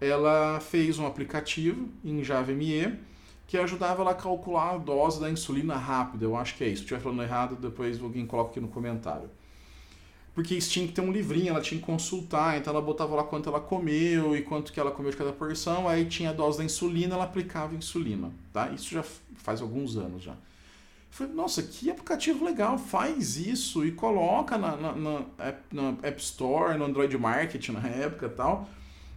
ela 0.00 0.60
fez 0.60 0.98
um 0.98 1.06
aplicativo 1.06 1.88
em 2.04 2.22
Java 2.22 2.52
ME 2.52 2.98
que 3.46 3.56
ajudava 3.56 4.02
ela 4.02 4.10
a 4.10 4.14
calcular 4.14 4.74
a 4.74 4.78
dose 4.78 5.20
da 5.20 5.30
insulina 5.30 5.76
rápida. 5.76 6.24
Eu 6.24 6.36
acho 6.36 6.56
que 6.56 6.64
é 6.64 6.66
isso. 6.66 6.78
Se 6.78 6.82
estiver 6.82 7.00
falando 7.00 7.22
errado, 7.22 7.56
depois 7.56 8.02
alguém 8.02 8.26
coloca 8.26 8.50
aqui 8.50 8.60
no 8.60 8.68
comentário 8.68 9.30
porque 10.36 10.54
isso 10.54 10.70
tinha 10.70 10.86
que 10.86 10.92
ter 10.92 11.00
um 11.00 11.10
livrinho, 11.10 11.48
ela 11.48 11.62
tinha 11.62 11.80
que 11.80 11.86
consultar, 11.86 12.58
então 12.58 12.70
ela 12.70 12.82
botava 12.82 13.16
lá 13.16 13.24
quanto 13.24 13.48
ela 13.48 13.58
comeu 13.58 14.36
e 14.36 14.42
quanto 14.42 14.70
que 14.70 14.78
ela 14.78 14.90
comeu 14.90 15.10
de 15.10 15.16
cada 15.16 15.32
porção, 15.32 15.88
aí 15.88 16.04
tinha 16.04 16.28
a 16.28 16.32
dose 16.34 16.58
da 16.58 16.64
insulina, 16.64 17.14
ela 17.14 17.24
aplicava 17.24 17.74
insulina, 17.74 18.30
tá? 18.52 18.68
Isso 18.68 18.92
já 18.92 19.02
faz 19.36 19.62
alguns 19.62 19.96
anos 19.96 20.22
já. 20.22 20.32
Eu 20.32 20.38
falei, 21.08 21.32
nossa, 21.32 21.62
que 21.62 21.90
aplicativo 21.90 22.44
legal, 22.44 22.76
faz 22.76 23.38
isso 23.38 23.82
e 23.86 23.92
coloca 23.92 24.58
na, 24.58 24.76
na, 24.76 24.92
na, 24.92 25.24
na 25.72 25.88
App 26.02 26.20
Store, 26.20 26.76
no 26.76 26.84
Android 26.84 27.16
Market 27.16 27.70
na 27.70 27.88
época 27.88 28.28
tal, 28.28 28.68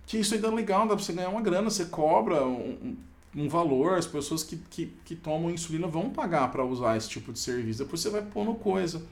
que 0.10 0.18
isso 0.18 0.34
ainda 0.34 0.48
é 0.48 0.52
legal, 0.52 0.88
dá 0.88 0.96
pra 0.96 1.06
você 1.06 1.14
ganhar 1.14 1.30
uma 1.30 1.40
grana, 1.40 1.70
você 1.70 1.86
cobra 1.86 2.44
um, 2.44 2.98
um 3.36 3.48
valor, 3.48 3.94
as 3.94 4.08
pessoas 4.08 4.44
que, 4.44 4.58
que, 4.58 4.88
que 5.06 5.16
tomam 5.16 5.52
insulina 5.52 5.88
vão 5.88 6.10
pagar 6.10 6.52
para 6.52 6.66
usar 6.66 6.98
esse 6.98 7.08
tipo 7.08 7.32
de 7.32 7.38
serviço, 7.38 7.84
depois 7.84 8.02
você 8.02 8.10
vai 8.10 8.24
pondo 8.24 8.56
coisa. 8.56 9.06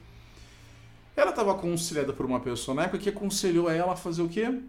Ela 1.14 1.30
estava 1.30 1.52
aconselhada 1.52 2.12
por 2.12 2.26
uma 2.26 2.40
pessoa 2.40 2.74
na 2.74 2.82
época 2.82 2.98
que 2.98 3.08
aconselhou 3.10 3.70
ela 3.70 3.92
a 3.92 3.96
fazer 3.96 4.22
o 4.22 4.28
quê? 4.28 4.60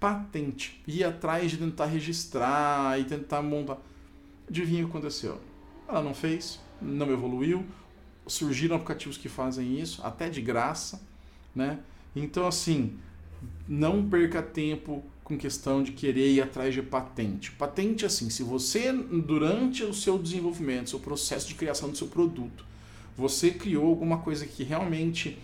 Patente. 0.00 0.82
Ir 0.86 1.04
atrás 1.04 1.50
de 1.50 1.58
tentar 1.58 1.84
registrar 1.84 2.98
e 2.98 3.04
tentar 3.04 3.42
montar. 3.42 3.76
Adivinha 4.48 4.84
o 4.84 4.86
que 4.86 4.96
aconteceu? 4.96 5.38
Ela 5.86 6.02
não 6.02 6.14
fez, 6.14 6.58
não 6.80 7.12
evoluiu. 7.12 7.62
Surgiram 8.26 8.76
aplicativos 8.76 9.18
que 9.18 9.28
fazem 9.28 9.78
isso, 9.78 10.00
até 10.02 10.30
de 10.30 10.40
graça, 10.40 10.98
né? 11.54 11.78
Então, 12.16 12.46
assim, 12.46 12.98
não 13.68 14.08
perca 14.08 14.42
tempo 14.42 15.04
com 15.28 15.36
questão 15.36 15.82
de 15.82 15.92
querer 15.92 16.32
ir 16.32 16.40
atrás 16.40 16.72
de 16.72 16.82
patente. 16.82 17.52
Patente, 17.52 18.06
assim, 18.06 18.30
se 18.30 18.42
você, 18.42 18.90
durante 18.90 19.84
o 19.84 19.92
seu 19.92 20.18
desenvolvimento, 20.18 20.88
seu 20.88 20.98
processo 20.98 21.46
de 21.46 21.54
criação 21.54 21.90
do 21.90 21.96
seu 21.98 22.08
produto, 22.08 22.64
você 23.14 23.50
criou 23.50 23.86
alguma 23.86 24.18
coisa 24.18 24.46
que 24.46 24.64
realmente 24.64 25.38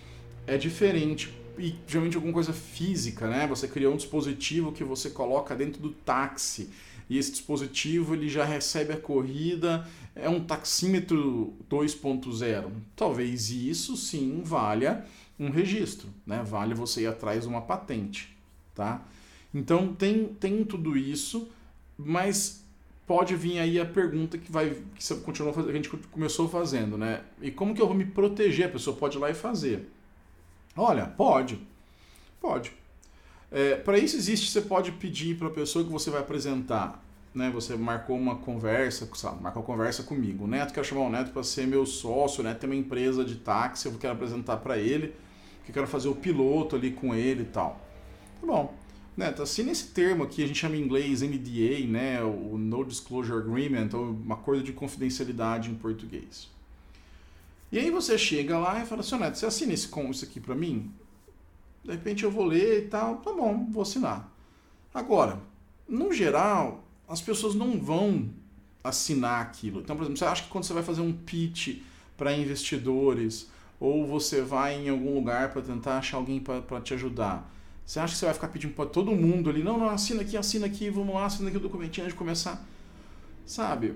é 0.46 0.56
diferente 0.56 1.34
e 1.58 1.74
geralmente 1.86 2.16
alguma 2.16 2.32
coisa 2.32 2.52
física, 2.52 3.28
né? 3.28 3.46
Você 3.46 3.68
criou 3.68 3.92
um 3.92 3.96
dispositivo 3.96 4.72
que 4.72 4.82
você 4.82 5.10
coloca 5.10 5.54
dentro 5.54 5.82
do 5.82 5.90
táxi 5.90 6.70
e 7.10 7.18
esse 7.18 7.32
dispositivo 7.32 8.14
ele 8.14 8.30
já 8.30 8.44
recebe 8.44 8.94
a 8.94 8.96
corrida, 8.96 9.86
é 10.16 10.30
um 10.30 10.40
taxímetro 10.40 11.52
2.0. 11.70 12.70
Talvez 12.96 13.50
isso 13.50 13.98
sim 13.98 14.40
valha 14.42 15.04
um 15.38 15.50
registro, 15.50 16.08
né? 16.26 16.42
Vale 16.42 16.72
você 16.72 17.02
ir 17.02 17.06
atrás 17.06 17.42
de 17.42 17.48
uma 17.48 17.60
patente, 17.60 18.34
tá? 18.74 19.06
Então 19.54 19.94
tem, 19.94 20.26
tem 20.26 20.64
tudo 20.64 20.96
isso, 20.96 21.48
mas 21.96 22.64
pode 23.06 23.36
vir 23.36 23.58
aí 23.58 23.78
a 23.78 23.86
pergunta 23.86 24.36
que 24.36 24.50
vai 24.50 24.76
que 24.94 25.04
você 25.04 25.14
continuou 25.16 25.54
que 25.54 25.70
a 25.70 25.72
gente 25.72 25.88
começou 25.88 26.48
fazendo, 26.48 26.98
né? 26.98 27.22
E 27.40 27.50
como 27.50 27.74
que 27.74 27.80
eu 27.80 27.86
vou 27.86 27.96
me 27.96 28.04
proteger? 28.04 28.66
A 28.66 28.70
pessoa 28.70 28.96
pode 28.96 29.16
ir 29.16 29.20
lá 29.20 29.30
e 29.30 29.34
fazer. 29.34 29.88
Olha, 30.76 31.06
pode, 31.06 31.60
pode. 32.40 32.72
É, 33.52 33.76
para 33.76 33.96
isso 33.96 34.16
existe, 34.16 34.50
você 34.50 34.60
pode 34.60 34.90
pedir 34.92 35.38
para 35.38 35.46
a 35.46 35.50
pessoa 35.50 35.84
que 35.84 35.92
você 35.92 36.10
vai 36.10 36.20
apresentar, 36.20 37.00
né? 37.32 37.50
Você 37.50 37.76
marcou 37.76 38.16
uma 38.16 38.36
conversa, 38.36 39.08
sabe, 39.14 39.40
marcou 39.40 39.62
uma 39.62 39.66
conversa 39.66 40.02
comigo. 40.02 40.44
O 40.44 40.46
Neto 40.48 40.72
quer 40.72 40.84
chamar 40.84 41.02
o 41.02 41.10
Neto 41.10 41.30
para 41.30 41.44
ser 41.44 41.66
meu 41.66 41.86
sócio, 41.86 42.42
Neto 42.42 42.58
tem 42.58 42.70
uma 42.70 42.74
empresa 42.74 43.24
de 43.24 43.36
táxi, 43.36 43.86
eu 43.86 43.92
quero 43.98 44.14
apresentar 44.14 44.56
para 44.56 44.78
ele, 44.78 45.14
que 45.64 45.70
eu 45.70 45.74
quero 45.74 45.86
fazer 45.86 46.08
o 46.08 46.16
piloto 46.16 46.74
ali 46.74 46.90
com 46.90 47.14
ele 47.14 47.42
e 47.42 47.46
tal. 47.46 47.80
Tá 48.40 48.46
bom. 48.46 48.83
Neto, 49.16 49.42
assina 49.42 49.70
esse 49.70 49.88
termo 49.88 50.24
aqui, 50.24 50.42
a 50.42 50.46
gente 50.46 50.58
chama 50.58 50.76
em 50.76 50.80
inglês 50.80 51.22
NDA, 51.22 51.86
né? 51.86 52.22
O 52.22 52.58
No 52.58 52.84
Disclosure 52.84 53.38
Agreement, 53.38 53.90
ou 53.94 54.18
um 54.26 54.32
acordo 54.32 54.62
de 54.62 54.72
confidencialidade 54.72 55.70
em 55.70 55.74
português. 55.74 56.48
E 57.70 57.78
aí 57.78 57.90
você 57.90 58.18
chega 58.18 58.58
lá 58.58 58.82
e 58.82 58.86
fala 58.86 59.02
assim, 59.02 59.16
Neto, 59.16 59.38
você 59.38 59.46
assina 59.46 59.72
esse, 59.72 59.88
isso 60.10 60.24
aqui 60.24 60.40
para 60.40 60.54
mim? 60.54 60.90
De 61.84 61.92
repente 61.92 62.24
eu 62.24 62.30
vou 62.30 62.44
ler 62.44 62.84
e 62.84 62.88
tal, 62.88 63.16
tá 63.16 63.32
bom, 63.32 63.68
vou 63.70 63.82
assinar. 63.82 64.32
Agora, 64.92 65.40
no 65.88 66.12
geral, 66.12 66.84
as 67.08 67.20
pessoas 67.20 67.54
não 67.54 67.78
vão 67.78 68.30
assinar 68.82 69.42
aquilo. 69.42 69.80
Então, 69.80 69.96
por 69.96 70.02
exemplo, 70.02 70.18
você 70.18 70.24
acha 70.24 70.42
que 70.42 70.48
quando 70.48 70.64
você 70.64 70.72
vai 70.72 70.82
fazer 70.82 71.00
um 71.00 71.12
pitch 71.12 71.78
para 72.16 72.36
investidores 72.36 73.50
ou 73.78 74.06
você 74.06 74.40
vai 74.42 74.76
em 74.76 74.88
algum 74.88 75.14
lugar 75.14 75.52
para 75.52 75.62
tentar 75.62 75.98
achar 75.98 76.16
alguém 76.16 76.40
para 76.40 76.80
te 76.80 76.94
ajudar, 76.94 77.53
você 77.84 78.00
acha 78.00 78.14
que 78.14 78.18
você 78.18 78.24
vai 78.24 78.34
ficar 78.34 78.48
pedindo 78.48 78.74
para 78.74 78.86
todo 78.86 79.12
mundo 79.12 79.50
ali, 79.50 79.62
não, 79.62 79.78
não, 79.78 79.90
assina 79.90 80.22
aqui, 80.22 80.36
assina 80.36 80.66
aqui, 80.66 80.88
vamos 80.88 81.14
lá, 81.14 81.26
assina 81.26 81.48
aqui 81.48 81.58
o 81.58 81.60
documentinho 81.60 82.06
antes 82.06 82.14
de 82.14 82.18
começar? 82.18 82.66
Sabe? 83.44 83.94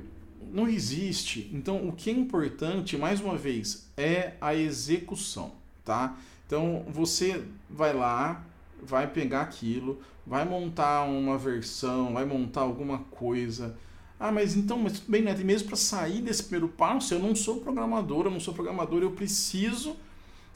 Não 0.52 0.68
existe. 0.68 1.50
Então, 1.52 1.88
o 1.88 1.92
que 1.92 2.10
é 2.10 2.12
importante, 2.12 2.96
mais 2.96 3.20
uma 3.20 3.36
vez, 3.36 3.88
é 3.96 4.34
a 4.40 4.54
execução, 4.54 5.52
tá? 5.84 6.16
Então 6.46 6.84
você 6.88 7.44
vai 7.68 7.92
lá, 7.92 8.44
vai 8.82 9.06
pegar 9.06 9.42
aquilo, 9.42 10.00
vai 10.26 10.44
montar 10.44 11.04
uma 11.04 11.36
versão, 11.36 12.14
vai 12.14 12.24
montar 12.24 12.62
alguma 12.62 12.98
coisa. 13.10 13.76
Ah, 14.20 14.32
mas 14.32 14.56
então, 14.56 14.78
mas 14.78 14.94
tudo 14.94 15.10
bem, 15.10 15.22
né? 15.22 15.34
Mesmo 15.34 15.68
para 15.68 15.76
sair 15.76 16.20
desse 16.20 16.42
primeiro 16.42 16.68
passo, 16.68 17.14
eu 17.14 17.18
não 17.18 17.34
sou 17.34 17.60
programador, 17.60 18.26
eu 18.26 18.30
não 18.30 18.40
sou 18.40 18.52
programador, 18.52 19.02
eu 19.02 19.12
preciso 19.12 19.96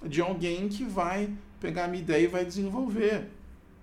de 0.05 0.21
alguém 0.21 0.69
que 0.69 0.85
vai 0.85 1.31
pegar 1.62 1.85
a 1.85 1.88
minha 1.88 2.02
ideia 2.02 2.25
e 2.25 2.26
vai 2.26 2.45
desenvolver. 2.45 3.28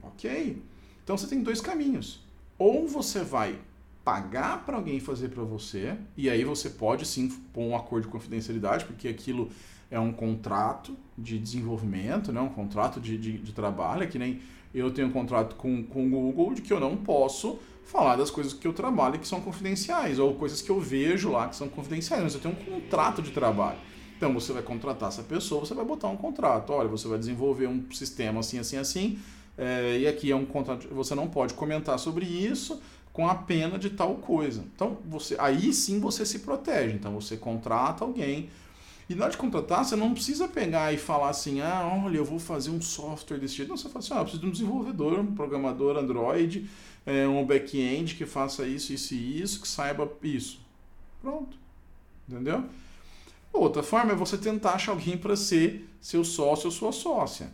Ok? 0.03 0.61
Então 1.03 1.17
você 1.17 1.25
tem 1.25 1.41
dois 1.41 1.61
caminhos. 1.61 2.21
Ou 2.57 2.87
você 2.87 3.23
vai 3.23 3.57
pagar 4.03 4.65
para 4.65 4.75
alguém 4.75 4.99
fazer 4.99 5.29
para 5.29 5.43
você, 5.43 5.95
e 6.17 6.29
aí 6.29 6.43
você 6.43 6.69
pode 6.69 7.05
sim 7.05 7.29
pôr 7.53 7.61
um 7.61 7.75
acordo 7.75 8.05
de 8.05 8.11
confidencialidade, 8.11 8.85
porque 8.85 9.07
aquilo 9.07 9.49
é 9.89 9.99
um 9.99 10.11
contrato 10.11 10.95
de 11.17 11.39
desenvolvimento, 11.39 12.31
né? 12.31 12.41
um 12.41 12.49
contrato 12.49 12.99
de, 12.99 13.17
de, 13.17 13.37
de 13.37 13.53
trabalho, 13.53 14.03
é 14.03 14.07
que 14.07 14.19
nem 14.19 14.41
eu 14.73 14.91
tenho 14.91 15.07
um 15.07 15.11
contrato 15.11 15.55
com, 15.55 15.83
com 15.83 16.05
o 16.05 16.09
Google 16.09 16.53
de 16.53 16.61
que 16.61 16.71
eu 16.71 16.79
não 16.79 16.97
posso 16.97 17.59
falar 17.85 18.15
das 18.15 18.29
coisas 18.29 18.53
que 18.53 18.67
eu 18.67 18.73
trabalho 18.73 19.17
que 19.17 19.27
são 19.27 19.41
confidenciais, 19.41 20.19
ou 20.19 20.35
coisas 20.35 20.61
que 20.61 20.69
eu 20.69 20.79
vejo 20.79 21.31
lá 21.31 21.47
que 21.47 21.55
são 21.55 21.67
confidenciais, 21.67 22.23
mas 22.23 22.33
eu 22.35 22.39
tenho 22.39 22.53
um 22.53 22.81
contrato 22.81 23.21
de 23.21 23.31
trabalho. 23.31 23.79
Então 24.19 24.33
você 24.33 24.51
vai 24.51 24.61
contratar 24.61 25.07
essa 25.07 25.23
pessoa, 25.23 25.61
você 25.65 25.73
vai 25.73 25.85
botar 25.85 26.09
um 26.09 26.17
contrato. 26.17 26.73
Olha, 26.73 26.89
você 26.89 27.07
vai 27.07 27.17
desenvolver 27.17 27.67
um 27.67 27.89
sistema 27.89 28.41
assim, 28.41 28.59
assim, 28.59 28.75
assim, 28.75 29.19
é, 29.57 29.99
e 29.99 30.07
aqui 30.09 30.29
é 30.29 30.35
um 30.35 30.45
contrato. 30.45 30.89
Você 30.93 31.15
não 31.15 31.29
pode 31.29 31.53
comentar 31.53 31.97
sobre 31.97 32.25
isso 32.25 32.81
com 33.13 33.29
a 33.29 33.35
pena 33.35 33.79
de 33.79 33.91
tal 33.91 34.15
coisa. 34.15 34.61
Então 34.75 34.97
você, 35.07 35.37
aí 35.39 35.71
sim 35.71 36.01
você 36.01 36.25
se 36.25 36.39
protege. 36.39 36.95
Então 36.95 37.13
você 37.13 37.37
contrata 37.37 38.03
alguém 38.03 38.49
e 39.09 39.15
na 39.15 39.23
hora 39.23 39.31
de 39.31 39.37
contratar, 39.37 39.85
você 39.85 39.95
não 39.95 40.13
precisa 40.13 40.49
pegar 40.49 40.93
e 40.93 40.97
falar 40.97 41.29
assim, 41.29 41.61
ah, 41.61 41.99
olha, 42.05 42.17
eu 42.17 42.25
vou 42.25 42.39
fazer 42.39 42.71
um 42.71 42.81
software 42.81 43.39
desse 43.39 43.55
jeito. 43.55 43.69
Não, 43.69 43.77
você 43.77 43.87
fala 43.87 43.99
assim, 43.99 44.13
ah, 44.13 44.17
eu 44.17 44.23
preciso 44.23 44.41
de 44.41 44.47
um 44.47 44.51
desenvolvedor, 44.51 45.19
um 45.21 45.33
programador 45.33 45.97
Android, 45.97 46.69
é, 47.05 47.25
um 47.25 47.45
back-end 47.45 48.15
que 48.15 48.25
faça 48.25 48.67
isso, 48.67 48.91
isso 48.91 49.15
e 49.15 49.41
isso, 49.41 49.61
que 49.61 49.67
saiba 49.67 50.11
isso. 50.21 50.59
Pronto. 51.21 51.57
Entendeu? 52.27 52.65
Outra 53.51 53.83
forma 53.83 54.11
é 54.11 54.15
você 54.15 54.37
tentar 54.37 54.73
achar 54.73 54.91
alguém 54.91 55.17
para 55.17 55.35
ser 55.35 55.89
seu 55.99 56.23
sócio 56.23 56.67
ou 56.67 56.71
sua 56.71 56.91
sócia. 56.91 57.51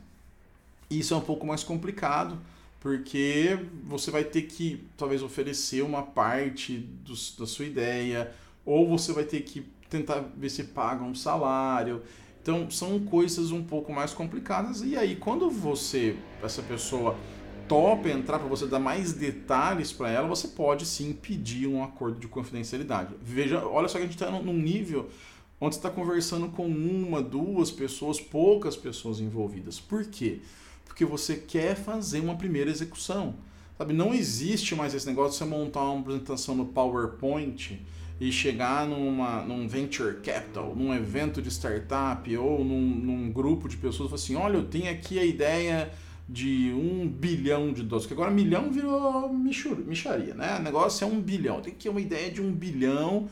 Isso 0.90 1.14
é 1.14 1.18
um 1.18 1.22
pouco 1.22 1.48
mais 1.48 1.64
complicado, 1.64 2.38
porque 2.80 3.58
você 3.84 4.12
vai 4.12 4.24
ter 4.24 4.44
que 4.44 4.86
talvez 4.96 5.24
oferecer 5.24 5.82
uma 5.82 6.04
parte 6.04 6.78
do, 6.78 7.14
da 7.40 7.48
sua 7.48 7.66
ideia, 7.66 8.32
ou 8.64 8.88
você 8.88 9.12
vai 9.12 9.24
ter 9.24 9.42
que 9.42 9.66
tentar 9.90 10.24
ver 10.36 10.50
se 10.50 10.66
paga 10.66 11.04
um 11.04 11.16
salário. 11.16 12.04
Então 12.42 12.70
são 12.70 13.00
coisas 13.00 13.52
um 13.52 13.64
pouco 13.64 13.92
mais 13.92 14.14
complicadas. 14.14 14.82
E 14.82 14.96
aí, 14.96 15.16
quando 15.16 15.50
você, 15.50 16.16
essa 16.44 16.62
pessoa, 16.62 17.18
topa 17.68 18.10
entrar 18.10 18.38
para 18.38 18.48
você 18.48 18.68
dar 18.68 18.80
mais 18.80 19.14
detalhes 19.14 19.92
para 19.92 20.12
ela, 20.12 20.28
você 20.28 20.50
pode 20.50 20.86
sim 20.86 21.14
pedir 21.14 21.68
um 21.68 21.84
acordo 21.84 22.20
de 22.20 22.28
confidencialidade. 22.28 23.16
Veja, 23.22 23.66
olha 23.66 23.88
só 23.88 23.98
que 23.98 24.04
a 24.04 24.08
gente 24.08 24.22
está 24.22 24.30
num 24.30 24.54
nível 24.54 25.10
onde 25.60 25.76
você 25.76 25.80
está 25.80 25.90
conversando 25.90 26.50
com 26.50 26.68
uma, 26.68 27.22
duas 27.22 27.72
pessoas, 27.72 28.20
poucas 28.20 28.76
pessoas 28.76 29.20
envolvidas. 29.20 29.80
Por 29.80 30.06
quê? 30.06 30.40
Porque 30.86 31.06
você 31.06 31.36
quer 31.36 31.76
fazer 31.76 32.20
uma 32.20 32.36
primeira 32.36 32.70
execução. 32.70 33.36
Sabe, 33.78 33.94
não 33.94 34.14
existe 34.14 34.74
mais 34.74 34.94
esse 34.94 35.06
negócio 35.06 35.32
de 35.32 35.38
você 35.38 35.46
montar 35.46 35.84
uma 35.84 36.00
apresentação 36.00 36.56
no 36.56 36.66
PowerPoint 36.68 37.82
e 38.20 38.32
chegar 38.32 38.88
numa, 38.88 39.42
num 39.42 39.68
venture 39.68 40.22
capital, 40.22 40.74
num 40.74 40.94
evento 40.94 41.42
de 41.42 41.50
startup 41.50 42.38
ou 42.38 42.64
num, 42.64 42.82
num 42.82 43.32
grupo 43.32 43.68
de 43.68 43.76
pessoas 43.76 44.08
e 44.08 44.10
falar 44.10 44.16
assim, 44.16 44.36
olha, 44.36 44.58
eu 44.58 44.66
tenho 44.66 44.90
aqui 44.90 45.20
a 45.20 45.26
ideia 45.26 45.92
de 46.28 46.72
um 46.74 47.08
bilhão 47.08 47.72
de 47.72 47.84
dólares, 47.84 48.08
que 48.08 48.14
agora 48.14 48.32
milhão 48.32 48.72
virou 48.72 49.32
micharia, 49.32 50.34
né? 50.34 50.58
O 50.58 50.62
negócio 50.62 51.04
é 51.04 51.08
um 51.08 51.22
bilhão, 51.22 51.62
tem 51.62 51.74
que 51.74 51.84
ter 51.84 51.90
uma 51.90 52.02
ideia 52.02 52.32
de 52.32 52.42
um 52.42 52.52
bilhão. 52.52 53.30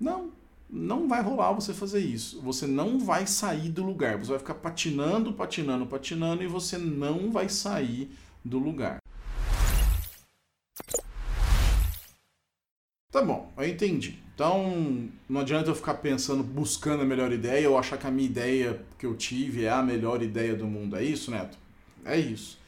Não, 0.00 0.30
não 0.72 1.08
vai 1.08 1.22
rolar 1.22 1.52
você 1.52 1.74
fazer 1.74 2.00
isso. 2.00 2.40
Você 2.42 2.66
não 2.66 2.98
vai 2.98 3.26
sair 3.26 3.68
do 3.68 3.82
lugar. 3.82 4.18
Você 4.18 4.30
vai 4.30 4.38
ficar 4.38 4.54
patinando, 4.54 5.32
patinando, 5.32 5.86
patinando 5.86 6.42
e 6.42 6.46
você 6.46 6.78
não 6.78 7.30
vai 7.30 7.48
sair 7.48 8.10
do 8.44 8.58
lugar. 8.58 8.98
Tá 13.10 13.22
bom, 13.22 13.52
eu 13.56 13.66
entendi. 13.66 14.20
Então, 14.32 15.08
não 15.28 15.40
adianta 15.40 15.68
eu 15.68 15.74
ficar 15.74 15.94
pensando, 15.94 16.44
buscando 16.44 17.02
a 17.02 17.04
melhor 17.04 17.32
ideia 17.32 17.68
ou 17.68 17.76
achar 17.76 17.98
que 17.98 18.06
a 18.06 18.10
minha 18.10 18.28
ideia 18.28 18.80
que 18.96 19.04
eu 19.04 19.16
tive 19.16 19.64
é 19.64 19.70
a 19.70 19.82
melhor 19.82 20.22
ideia 20.22 20.54
do 20.54 20.66
mundo. 20.66 20.96
É 20.96 21.02
isso, 21.02 21.30
Neto? 21.30 21.58
É 22.04 22.16
isso. 22.16 22.59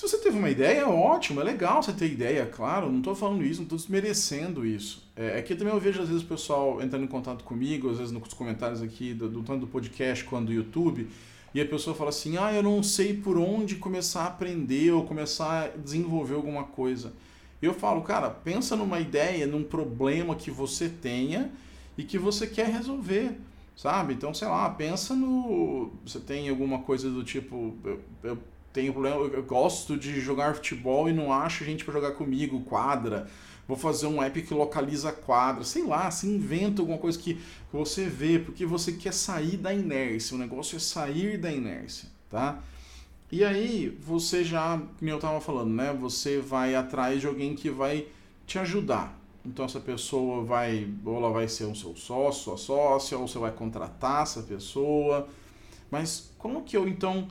Se 0.00 0.08
você 0.08 0.16
teve 0.16 0.38
uma 0.38 0.48
ideia, 0.48 0.78
é 0.78 0.86
ótimo, 0.86 1.42
é 1.42 1.44
legal 1.44 1.82
você 1.82 1.92
ter 1.92 2.10
ideia, 2.10 2.46
claro, 2.46 2.90
não 2.90 3.00
estou 3.00 3.14
falando 3.14 3.44
isso, 3.44 3.56
não 3.56 3.64
estou 3.64 3.76
desmerecendo 3.76 4.64
isso. 4.64 5.06
É, 5.14 5.38
é, 5.38 5.42
que 5.42 5.54
também 5.54 5.74
eu 5.74 5.78
vejo 5.78 6.00
às 6.00 6.08
vezes 6.08 6.22
o 6.22 6.26
pessoal 6.26 6.82
entrando 6.82 7.04
em 7.04 7.06
contato 7.06 7.44
comigo, 7.44 7.90
às 7.90 7.98
vezes 7.98 8.10
nos 8.10 8.32
comentários 8.32 8.80
aqui, 8.80 9.12
do, 9.12 9.28
do 9.28 9.42
tanto 9.42 9.60
do 9.60 9.66
podcast 9.66 10.24
quanto 10.24 10.46
do 10.46 10.54
YouTube, 10.54 11.06
e 11.52 11.60
a 11.60 11.66
pessoa 11.66 11.94
fala 11.94 12.08
assim, 12.08 12.38
ah, 12.38 12.50
eu 12.50 12.62
não 12.62 12.82
sei 12.82 13.12
por 13.12 13.36
onde 13.36 13.76
começar 13.76 14.22
a 14.22 14.28
aprender 14.28 14.90
ou 14.90 15.04
começar 15.04 15.64
a 15.64 15.68
desenvolver 15.76 16.34
alguma 16.34 16.64
coisa. 16.64 17.12
Eu 17.60 17.74
falo, 17.74 18.00
cara, 18.00 18.30
pensa 18.30 18.74
numa 18.74 19.00
ideia, 19.00 19.46
num 19.46 19.62
problema 19.62 20.34
que 20.34 20.50
você 20.50 20.88
tenha 20.88 21.52
e 21.98 22.04
que 22.04 22.16
você 22.16 22.46
quer 22.46 22.68
resolver, 22.68 23.32
sabe? 23.76 24.14
Então, 24.14 24.32
sei 24.32 24.48
lá, 24.48 24.66
pensa 24.70 25.14
no. 25.14 25.92
Você 26.06 26.18
tem 26.18 26.48
alguma 26.48 26.78
coisa 26.78 27.10
do 27.10 27.22
tipo. 27.22 27.74
Eu, 27.84 28.00
eu 28.22 28.38
tenho 28.72 28.92
problema, 28.92 29.16
eu 29.16 29.42
gosto 29.42 29.96
de 29.96 30.20
jogar 30.20 30.54
futebol 30.54 31.08
e 31.08 31.12
não 31.12 31.32
acho 31.32 31.64
gente 31.64 31.84
para 31.84 31.94
jogar 31.94 32.12
comigo, 32.12 32.60
quadra. 32.60 33.28
Vou 33.66 33.76
fazer 33.76 34.06
um 34.06 34.22
app 34.22 34.42
que 34.42 34.52
localiza 34.52 35.12
quadra, 35.12 35.64
sei 35.64 35.84
lá, 35.84 36.10
se 36.10 36.26
inventa 36.26 36.82
alguma 36.82 36.98
coisa 36.98 37.18
que 37.18 37.38
você 37.72 38.06
vê, 38.06 38.38
porque 38.38 38.66
você 38.66 38.92
quer 38.92 39.12
sair 39.12 39.56
da 39.56 39.72
inércia. 39.72 40.34
O 40.34 40.38
negócio 40.38 40.76
é 40.76 40.80
sair 40.80 41.38
da 41.38 41.52
inércia, 41.52 42.08
tá? 42.28 42.60
E 43.30 43.44
aí 43.44 43.96
você 44.02 44.42
já, 44.42 44.80
como 44.98 45.10
eu 45.10 45.16
estava 45.16 45.40
falando, 45.40 45.72
né? 45.72 45.92
Você 46.00 46.40
vai 46.40 46.74
atrás 46.74 47.20
de 47.20 47.28
alguém 47.28 47.54
que 47.54 47.70
vai 47.70 48.06
te 48.44 48.58
ajudar. 48.58 49.16
Então 49.46 49.64
essa 49.64 49.80
pessoa 49.80 50.44
vai, 50.44 50.88
ou 51.04 51.16
ela 51.16 51.30
vai 51.30 51.48
ser 51.48 51.64
o 51.64 51.74
seu 51.74 51.94
sócio, 51.96 52.42
sua 52.42 52.56
sócia, 52.56 53.16
ou 53.16 53.28
você 53.28 53.38
vai 53.38 53.52
contratar 53.52 54.24
essa 54.24 54.42
pessoa. 54.42 55.28
Mas 55.90 56.32
como 56.38 56.62
que 56.62 56.76
eu 56.76 56.88
então 56.88 57.28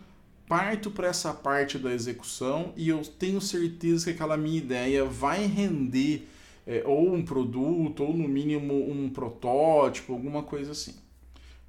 parto 0.50 0.90
para 0.90 1.08
essa 1.08 1.32
parte 1.32 1.78
da 1.78 1.94
execução 1.94 2.74
e 2.76 2.90
eu 2.90 3.04
tenho 3.04 3.40
certeza 3.40 4.06
que 4.06 4.12
aquela 4.12 4.36
minha 4.36 4.58
ideia 4.58 5.06
vai 5.06 5.46
render 5.46 6.28
é, 6.66 6.84
ou 6.86 7.14
um 7.14 7.24
produto, 7.24 8.04
ou 8.04 8.18
no 8.18 8.28
mínimo 8.28 8.74
um 8.92 9.10
protótipo, 9.12 10.12
alguma 10.12 10.42
coisa 10.42 10.72
assim. 10.72 10.96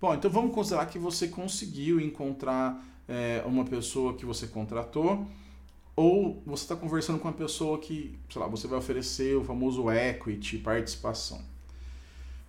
Bom, 0.00 0.14
então 0.14 0.30
vamos 0.30 0.54
considerar 0.54 0.86
que 0.86 0.98
você 0.98 1.28
conseguiu 1.28 2.00
encontrar 2.00 2.82
é, 3.06 3.42
uma 3.44 3.66
pessoa 3.66 4.14
que 4.14 4.24
você 4.24 4.46
contratou, 4.46 5.26
ou 5.94 6.42
você 6.46 6.64
está 6.64 6.74
conversando 6.74 7.18
com 7.18 7.28
uma 7.28 7.34
pessoa 7.34 7.78
que, 7.78 8.18
sei 8.30 8.40
lá, 8.40 8.48
você 8.48 8.66
vai 8.66 8.78
oferecer 8.78 9.36
o 9.36 9.44
famoso 9.44 9.90
equity, 9.90 10.56
participação. 10.56 11.42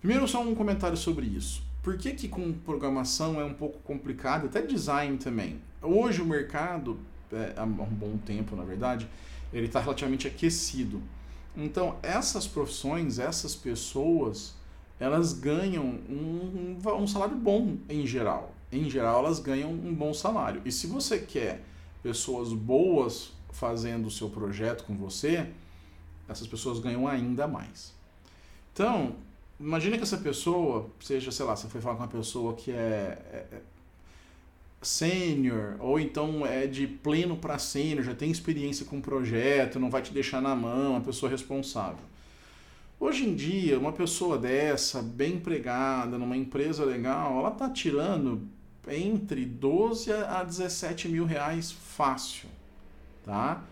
Primeiro, 0.00 0.26
só 0.26 0.42
um 0.42 0.54
comentário 0.54 0.96
sobre 0.96 1.26
isso. 1.26 1.62
Por 1.82 1.98
que, 1.98 2.12
que 2.12 2.26
com 2.26 2.52
programação 2.52 3.38
é 3.38 3.44
um 3.44 3.52
pouco 3.52 3.80
complicado, 3.80 4.46
até 4.46 4.62
design 4.62 5.18
também? 5.18 5.60
Hoje 5.82 6.22
o 6.22 6.24
mercado, 6.24 6.98
é, 7.32 7.54
há 7.56 7.64
um 7.64 7.72
bom 7.72 8.16
tempo 8.18 8.54
na 8.54 8.62
verdade, 8.62 9.08
ele 9.52 9.66
está 9.66 9.80
relativamente 9.80 10.28
aquecido. 10.28 11.02
Então, 11.56 11.96
essas 12.02 12.46
profissões, 12.46 13.18
essas 13.18 13.54
pessoas, 13.54 14.54
elas 14.98 15.32
ganham 15.32 15.84
um, 15.84 16.78
um, 16.84 17.06
salário 17.06 17.36
bom 17.36 17.76
em 17.88 18.06
geral. 18.06 18.54
Em 18.70 18.88
geral, 18.88 19.18
elas 19.24 19.38
ganham 19.38 19.70
um 19.70 19.92
bom 19.94 20.14
salário. 20.14 20.62
E 20.64 20.72
se 20.72 20.86
você 20.86 21.18
quer 21.18 21.62
pessoas 22.02 22.52
boas 22.52 23.32
fazendo 23.50 24.06
o 24.06 24.10
seu 24.10 24.30
projeto 24.30 24.84
com 24.84 24.96
você, 24.96 25.50
essas 26.28 26.46
pessoas 26.46 26.78
ganham 26.78 27.06
ainda 27.06 27.46
mais. 27.46 27.92
Então, 28.72 29.16
imagine 29.60 29.98
que 29.98 30.04
essa 30.04 30.16
pessoa 30.16 30.88
seja, 31.00 31.30
sei 31.30 31.44
lá, 31.44 31.54
você 31.54 31.68
foi 31.68 31.80
falar 31.80 31.96
com 31.96 32.02
uma 32.02 32.08
pessoa 32.08 32.54
que 32.54 32.70
é, 32.70 33.18
é, 33.30 33.46
é 33.56 33.60
sênior, 34.82 35.76
ou 35.78 35.98
então 35.98 36.44
é 36.46 36.66
de 36.66 36.86
pleno 36.86 37.36
para 37.36 37.58
sênior, 37.58 38.04
já 38.04 38.14
tem 38.14 38.30
experiência 38.30 38.84
com 38.84 38.98
o 38.98 39.02
projeto, 39.02 39.78
não 39.78 39.90
vai 39.90 40.02
te 40.02 40.12
deixar 40.12 40.42
na 40.42 40.54
mão, 40.54 40.92
uma 40.92 41.00
pessoa 41.00 41.30
responsável. 41.30 42.04
Hoje 42.98 43.28
em 43.28 43.34
dia, 43.34 43.78
uma 43.78 43.92
pessoa 43.92 44.38
dessa, 44.38 45.02
bem 45.02 45.34
empregada, 45.34 46.18
numa 46.18 46.36
empresa 46.36 46.84
legal, 46.84 47.38
ela 47.38 47.50
está 47.50 47.68
tirando 47.68 48.42
entre 48.88 49.44
12 49.44 50.12
a 50.12 50.42
17 50.44 51.08
mil 51.08 51.24
reais 51.24 51.72
fácil, 51.72 52.48
tá? 53.24 53.62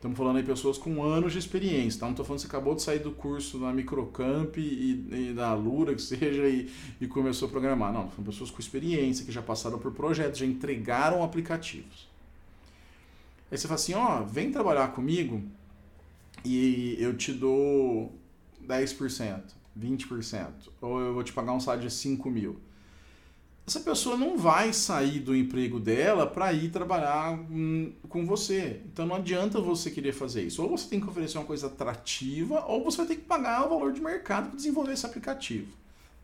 Estamos 0.00 0.16
falando 0.16 0.38
aí 0.38 0.42
pessoas 0.42 0.78
com 0.78 1.04
anos 1.04 1.34
de 1.34 1.38
experiência, 1.38 2.00
tá? 2.00 2.06
Não 2.06 2.12
estou 2.12 2.24
falando 2.24 2.40
que 2.40 2.46
você 2.46 2.56
acabou 2.56 2.74
de 2.74 2.80
sair 2.80 3.00
do 3.00 3.10
curso 3.10 3.58
na 3.58 3.70
Microcamp 3.70 4.56
e, 4.56 5.06
e 5.12 5.34
da 5.34 5.52
Lura, 5.52 5.94
que 5.94 6.00
seja, 6.00 6.48
e, 6.48 6.72
e 6.98 7.06
começou 7.06 7.48
a 7.48 7.50
programar. 7.50 7.92
Não, 7.92 8.10
são 8.12 8.24
pessoas 8.24 8.50
com 8.50 8.60
experiência, 8.60 9.26
que 9.26 9.30
já 9.30 9.42
passaram 9.42 9.78
por 9.78 9.92
projetos, 9.92 10.38
já 10.38 10.46
entregaram 10.46 11.22
aplicativos. 11.22 12.08
Aí 13.52 13.58
você 13.58 13.68
fala 13.68 13.74
assim, 13.74 13.92
ó, 13.92 14.22
vem 14.22 14.50
trabalhar 14.50 14.88
comigo 14.88 15.42
e 16.46 16.96
eu 16.98 17.14
te 17.14 17.30
dou 17.34 18.10
10%, 18.66 19.42
20%, 19.78 20.46
ou 20.80 20.98
eu 20.98 21.12
vou 21.12 21.22
te 21.22 21.34
pagar 21.34 21.52
um 21.52 21.60
salário 21.60 21.86
de 21.86 21.92
5 21.92 22.30
mil 22.30 22.58
essa 23.70 23.80
pessoa 23.80 24.16
não 24.16 24.36
vai 24.36 24.72
sair 24.72 25.20
do 25.20 25.34
emprego 25.34 25.78
dela 25.78 26.26
para 26.26 26.52
ir 26.52 26.70
trabalhar 26.70 27.38
hum, 27.38 27.92
com 28.08 28.26
você. 28.26 28.82
Então 28.92 29.06
não 29.06 29.14
adianta 29.14 29.60
você 29.60 29.92
querer 29.92 30.12
fazer 30.12 30.42
isso. 30.42 30.60
Ou 30.60 30.68
você 30.68 30.88
tem 30.88 31.00
que 31.00 31.08
oferecer 31.08 31.38
uma 31.38 31.44
coisa 31.44 31.68
atrativa, 31.68 32.64
ou 32.66 32.82
você 32.82 32.96
vai 32.96 33.06
ter 33.06 33.16
que 33.16 33.22
pagar 33.22 33.64
o 33.64 33.68
valor 33.68 33.92
de 33.92 34.00
mercado 34.00 34.48
para 34.48 34.56
desenvolver 34.56 34.92
esse 34.92 35.06
aplicativo, 35.06 35.72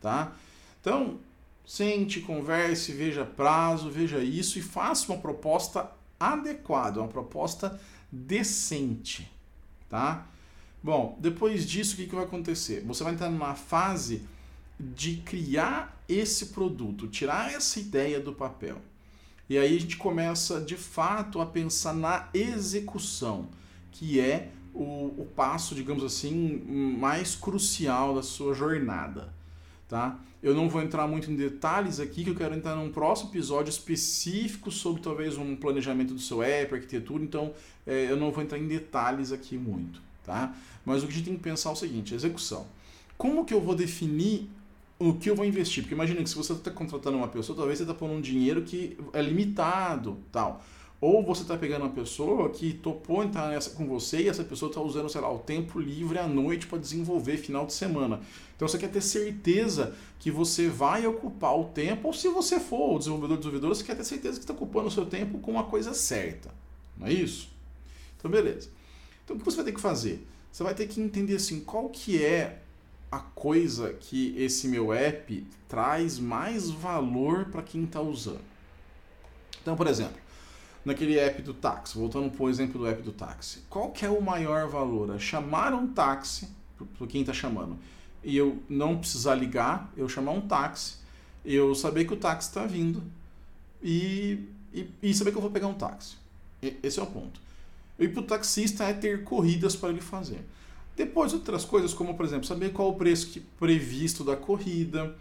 tá? 0.01 0.33
Então, 0.81 1.21
sente, 1.65 2.21
converse, 2.21 2.91
veja 2.91 3.25
prazo, 3.25 3.91
veja 3.91 4.19
isso 4.19 4.59
e 4.59 4.63
faça 4.63 5.13
uma 5.13 5.21
proposta 5.21 5.89
adequada, 6.19 7.01
uma 7.01 7.09
proposta 7.09 7.81
decente, 8.11 9.31
tá? 9.89 10.27
Bom, 10.83 11.17
depois 11.21 11.65
disso, 11.65 11.95
o 11.95 11.97
que, 11.97 12.07
que 12.07 12.15
vai 12.15 12.25
acontecer? 12.25 12.83
Você 12.87 13.05
vai 13.05 13.13
entrar 13.13 13.31
numa 13.31 13.55
fase 13.55 14.27
de 14.79 15.17
criar 15.19 16.03
esse 16.09 16.47
produto, 16.47 17.09
tirar 17.09 17.53
essa 17.53 17.81
ideia 17.81 18.21
do 18.21 18.33
papel. 18.33 18.81
E 19.49 19.57
aí 19.57 19.77
a 19.77 19.81
gente 19.81 19.97
começa 19.97 20.61
de 20.61 20.77
fato 20.77 21.41
a 21.41 21.47
pensar 21.47 21.95
na 21.95 22.29
execução, 22.35 23.49
que 23.93 24.21
é 24.21 24.51
o, 24.75 25.15
o 25.19 25.29
passo, 25.35 25.75
digamos 25.75 26.05
assim, 26.05 26.63
mais 26.99 27.35
crucial 27.35 28.15
da 28.15 28.23
sua 28.23 28.55
jornada. 28.55 29.33
Tá? 29.89 30.19
Eu 30.43 30.55
não 30.55 30.69
vou 30.69 30.83
entrar 30.83 31.07
muito 31.07 31.31
em 31.31 31.37
detalhes 31.37 32.01
aqui, 32.01 32.25
que 32.25 32.31
eu 32.31 32.35
quero 32.35 32.55
entrar 32.55 32.75
num 32.75 32.91
próximo 32.91 33.31
episódio 33.31 33.71
específico 33.71 34.71
sobre 34.71 35.01
talvez 35.01 35.39
um 35.39 35.55
planejamento 35.57 36.13
do 36.13 36.21
seu 36.21 36.43
app, 36.43 36.75
arquitetura, 36.75 37.23
então 37.23 37.55
é, 37.87 38.11
eu 38.11 38.17
não 38.17 38.33
vou 38.33 38.43
entrar 38.43 38.59
em 38.59 38.67
detalhes 38.67 39.33
aqui 39.33 39.57
muito. 39.57 40.03
Tá? 40.25 40.55
Mas 40.85 41.03
o 41.03 41.07
que 41.07 41.13
a 41.13 41.17
gente 41.17 41.27
tem 41.27 41.37
que 41.37 41.43
pensar 41.43 41.71
é 41.71 41.73
o 41.73 41.77
seguinte, 41.77 42.15
execução. 42.15 42.67
Como 43.17 43.45
que 43.45 43.55
eu 43.55 43.61
vou 43.61 43.77
definir 43.77 44.51
o 44.99 45.15
que 45.15 45.31
eu 45.31 45.37
vou 45.37 45.45
investir. 45.45 45.83
Porque 45.83 45.95
imagina 45.95 46.23
que 46.23 46.29
se 46.29 46.37
você 46.37 46.53
está 46.53 46.71
contratando 46.71 47.17
uma 47.17 47.29
pessoa, 47.29 47.57
talvez 47.57 47.79
você 47.79 47.85
está 47.85 47.95
pondo 47.95 48.15
um 48.15 48.21
dinheiro 48.21 48.63
que 48.63 48.97
é 49.13 49.23
limitado, 49.23 50.19
tal. 50.33 50.63
Ou 50.99 51.23
você 51.23 51.43
está 51.43 51.57
pegando 51.59 51.83
uma 51.83 51.93
pessoa 51.93 52.49
que 52.49 52.73
topou 52.73 53.23
entrar 53.23 53.51
nessa 53.51 53.71
com 53.71 53.87
você 53.87 54.23
e 54.23 54.29
essa 54.29 54.43
pessoa 54.43 54.71
está 54.71 54.81
usando, 54.81 55.11
sei 55.11 55.21
lá, 55.21 55.31
o 55.31 55.39
tempo 55.39 55.79
livre 55.79 56.19
à 56.19 56.27
noite 56.27 56.67
para 56.67 56.79
desenvolver 56.79 57.37
final 57.37 57.67
de 57.67 57.75
semana. 57.75 58.21
Então 58.57 58.67
você 58.67 58.79
quer 58.79 58.89
ter 58.89 59.03
certeza 59.03 59.95
que 60.19 60.31
você 60.31 60.69
vai 60.69 61.07
ocupar 61.07 61.55
o 61.59 61.65
tempo, 61.65 62.09
ou 62.09 62.15
se 62.15 62.29
você 62.29 62.59
for 62.59 62.95
o 62.95 62.99
desenvolvedor 62.99 63.37
desenvolvedor, 63.37 63.75
você 63.75 63.85
quer 63.85 63.95
ter 63.95 64.05
certeza 64.05 64.39
que 64.39 64.45
está 64.45 64.55
ocupando 64.55 64.89
o 64.89 64.91
seu 64.91 65.05
tempo 65.05 65.39
com 65.39 65.51
uma 65.51 65.65
coisa 65.65 65.93
certa. 65.93 66.51
Não 66.97 67.07
é 67.07 67.13
isso? 67.13 67.51
Então 68.19 68.31
beleza. 68.31 68.71
Então 69.23 69.37
o 69.37 69.39
que 69.39 69.45
você 69.45 69.57
vai 69.57 69.67
ter 69.67 69.73
que 69.73 69.81
fazer? 69.81 70.27
Você 70.51 70.63
vai 70.63 70.75
ter 70.75 70.87
que 70.87 70.99
entender 70.99 71.37
assim, 71.37 71.61
qual 71.61 71.91
que 71.91 72.25
é 72.25 72.63
a 73.11 73.19
coisa 73.19 73.93
que 73.93 74.35
esse 74.37 74.69
meu 74.69 74.93
app 74.93 75.47
traz 75.69 76.19
mais 76.19 76.71
valor 76.71 77.47
para 77.47 77.63
quem 77.63 77.85
está 77.85 78.01
usando. 78.01 78.45
Então, 79.63 79.77
por 79.77 79.87
exemplo, 79.87 80.17
naquele 80.85 81.19
app 81.19 81.43
do 81.43 81.53
táxi, 81.53 81.99
voltando 81.99 82.31
para 82.31 82.45
o 82.45 82.49
exemplo 82.49 82.79
do 82.79 82.87
app 82.87 83.03
do 83.03 83.13
táxi, 83.13 83.63
qual 83.69 83.91
que 83.91 84.05
é 84.05 84.09
o 84.09 84.23
maior 84.23 84.69
valor? 84.69 85.15
É 85.15 85.19
chamar 85.19 85.75
um 85.75 85.89
táxi, 85.89 86.49
para 86.99 87.07
quem 87.07 87.23
está 87.23 87.33
chamando, 87.33 87.77
e 88.23 88.37
eu 88.37 88.63
não 88.69 88.99
precisar 88.99 89.35
ligar, 89.35 89.93
eu 89.97 90.09
chamar 90.09 90.33
um 90.33 90.41
táxi, 90.41 90.97
eu 91.45 91.75
saber 91.75 92.05
que 92.05 92.15
o 92.15 92.17
táxi 92.17 92.49
está 92.49 92.67
vindo 92.67 93.03
e, 93.83 94.49
e, 94.73 94.91
e, 95.03 95.15
saber 95.15 95.31
que 95.31 95.37
eu 95.37 95.43
vou 95.43 95.51
pegar 95.51 95.69
um 95.69 95.75
táxi. 95.75 96.17
Esse 96.83 96.99
é 96.99 97.03
o 97.03 97.07
ponto. 97.07 97.41
E 97.99 98.09
para 98.09 98.21
o 98.21 98.25
taxista 98.25 98.85
é 98.85 98.93
ter 98.93 99.25
corridas 99.25 99.77
para 99.77 99.91
ele 99.91 100.01
fazer. 100.01 100.45
Depois, 100.97 101.35
outras 101.35 101.65
coisas, 101.65 101.93
como 101.93 102.15
por 102.15 102.25
exemplo, 102.25 102.47
saber 102.47 102.73
qual 102.73 102.89
o 102.89 102.97
preço 102.97 103.29
que, 103.29 103.41
previsto 103.41 104.25
da 104.25 104.35
corrida, 104.35 105.15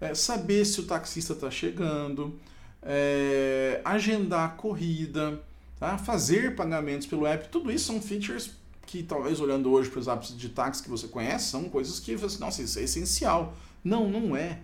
é, 0.00 0.14
saber 0.14 0.64
se 0.64 0.80
o 0.80 0.84
taxista 0.84 1.34
está 1.34 1.50
chegando, 1.50 2.38
é, 2.82 3.80
agendar 3.84 4.46
a 4.46 4.48
corrida, 4.48 5.40
tá? 5.78 5.98
fazer 5.98 6.56
pagamentos 6.56 7.06
pelo 7.06 7.26
app, 7.26 7.48
tudo 7.48 7.70
isso 7.70 7.86
são 7.86 8.00
features 8.00 8.50
que 8.86 9.02
talvez 9.02 9.38
olhando 9.38 9.70
hoje 9.70 9.90
para 9.90 10.00
os 10.00 10.08
apps 10.08 10.36
de 10.36 10.48
táxi 10.48 10.82
que 10.82 10.88
você 10.88 11.06
conhece, 11.06 11.50
são 11.50 11.68
coisas 11.68 12.00
que 12.00 12.16
você, 12.16 12.38
nossa, 12.38 12.62
isso 12.62 12.78
é 12.78 12.84
essencial. 12.84 13.54
Não, 13.84 14.08
não 14.08 14.34
é. 14.34 14.60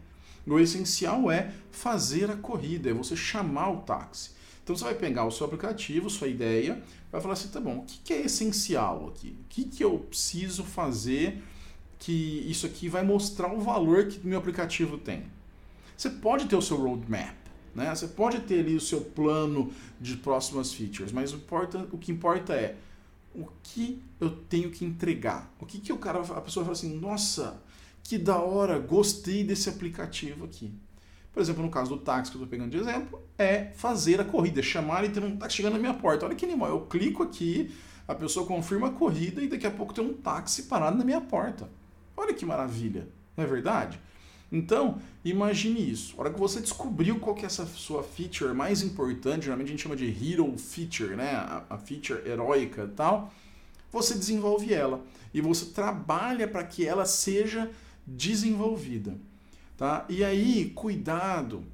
O 0.46 0.59
essencial 0.59 1.31
é 1.31 1.53
fazer 1.70 2.31
a 2.31 2.37
corrida, 2.37 2.88
é 2.88 2.92
você 2.92 3.14
chamar 3.14 3.70
o 3.70 3.77
táxi. 3.83 4.31
Então 4.64 4.74
você 4.74 4.85
vai 4.85 4.94
pegar 4.94 5.27
o 5.27 5.31
seu 5.31 5.44
aplicativo, 5.44 6.09
sua 6.09 6.27
ideia, 6.27 6.83
vai 7.12 7.20
falar 7.20 7.35
assim, 7.35 7.48
tá 7.48 7.61
bom, 7.61 7.81
o 7.81 7.85
que, 7.85 8.14
é 8.14 8.22
essencial 8.22 9.09
aqui? 9.09 9.37
O 9.42 9.44
que, 9.50 9.64
que 9.64 9.85
eu 9.85 9.98
preciso 9.98 10.64
fazer 10.64 11.44
que 11.98 12.44
isso 12.48 12.64
aqui 12.64 12.88
vai 12.88 13.05
mostrar 13.05 13.53
o 13.53 13.61
valor 13.61 14.07
que 14.07 14.27
meu 14.27 14.38
aplicativo 14.38 14.96
tem? 14.96 15.24
Você 15.94 16.09
pode 16.09 16.46
ter 16.46 16.57
o 16.57 16.62
seu 16.62 16.79
roadmap, 16.79 17.37
né? 17.74 17.94
Você 17.94 18.09
pode 18.09 18.40
ter 18.40 18.61
ali 18.61 18.74
o 18.74 18.81
seu 18.81 19.03
plano 19.03 19.70
de 20.00 20.16
próximas 20.16 20.72
features, 20.72 21.12
mas 21.12 21.35
o, 21.35 21.37
importa, 21.37 21.87
o 21.92 21.98
que 21.98 22.11
importa 22.11 22.55
é 22.55 22.77
o 23.35 23.46
que 23.62 24.03
eu 24.18 24.31
tenho 24.31 24.70
que 24.70 24.83
entregar. 24.83 25.53
O 25.61 25.66
que, 25.66 25.79
que 25.79 25.92
o 25.92 25.98
cara, 25.98 26.20
a 26.20 26.40
pessoa 26.40 26.64
fala 26.64 26.72
assim, 26.72 26.98
nossa, 26.98 27.61
que 28.03 28.16
da 28.16 28.38
hora, 28.38 28.79
gostei 28.79 29.44
desse 29.44 29.68
aplicativo 29.68 30.46
aqui. 30.46 30.72
Por 31.34 31.40
exemplo, 31.40 31.64
no 31.64 31.70
caso 31.70 31.90
do 31.90 31.96
táxi 31.96 32.30
que 32.30 32.36
eu 32.36 32.42
estou 32.44 32.48
pegando 32.48 32.70
de 32.70 32.78
exemplo, 32.78 33.20
é 33.36 33.72
fazer 33.74 34.20
a 34.20 34.24
corrida, 34.24 34.62
chamar 34.62 35.04
e 35.04 35.08
ter 35.08 35.22
um 35.22 35.36
táxi 35.36 35.56
chegando 35.56 35.72
na 35.72 35.80
minha 35.80 35.94
porta. 35.94 36.24
Olha 36.24 36.34
que 36.36 36.44
animal, 36.44 36.68
eu 36.68 36.82
clico 36.82 37.24
aqui, 37.24 37.74
a 38.06 38.14
pessoa 38.14 38.46
confirma 38.46 38.86
a 38.86 38.90
corrida 38.92 39.42
e 39.42 39.48
daqui 39.48 39.66
a 39.66 39.70
pouco 39.70 39.92
tem 39.92 40.04
um 40.04 40.12
táxi 40.12 40.62
parado 40.62 40.96
na 40.96 41.04
minha 41.04 41.20
porta. 41.20 41.68
Olha 42.16 42.32
que 42.32 42.46
maravilha, 42.46 43.08
não 43.36 43.42
é 43.42 43.46
verdade? 43.48 43.98
Então, 44.52 45.00
imagine 45.24 45.90
isso. 45.90 46.14
A 46.16 46.20
hora 46.20 46.32
que 46.32 46.38
você 46.38 46.60
descobriu 46.60 47.18
qual 47.18 47.34
que 47.34 47.42
é 47.42 47.46
essa 47.46 47.66
sua 47.66 48.04
feature 48.04 48.54
mais 48.54 48.82
importante, 48.82 49.46
geralmente 49.46 49.66
a 49.66 49.70
gente 49.70 49.82
chama 49.82 49.96
de 49.96 50.06
hero 50.06 50.56
feature, 50.56 51.16
né? 51.16 51.34
A 51.68 51.76
feature 51.76 52.22
heróica 52.24 52.84
e 52.84 52.94
tal, 52.94 53.32
você 53.90 54.14
desenvolve 54.14 54.72
ela. 54.72 55.04
E 55.32 55.40
você 55.40 55.66
trabalha 55.66 56.46
para 56.46 56.62
que 56.62 56.86
ela 56.86 57.04
seja 57.04 57.68
desenvolvida. 58.06 59.16
Tá? 59.76 60.04
E 60.08 60.22
aí, 60.22 60.70
cuidado, 60.74 61.64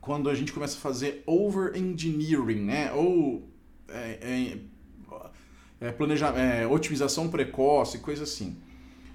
quando 0.00 0.30
a 0.30 0.34
gente 0.34 0.52
começa 0.52 0.76
a 0.76 0.80
fazer 0.80 1.22
over-engineering, 1.26 2.60
né? 2.60 2.92
Ou 2.92 3.48
é, 3.88 4.18
é, 4.20 5.86
é, 5.86 6.60
é, 6.60 6.66
otimização 6.66 7.28
precoce, 7.28 7.98
coisa 7.98 8.24
assim. 8.24 8.56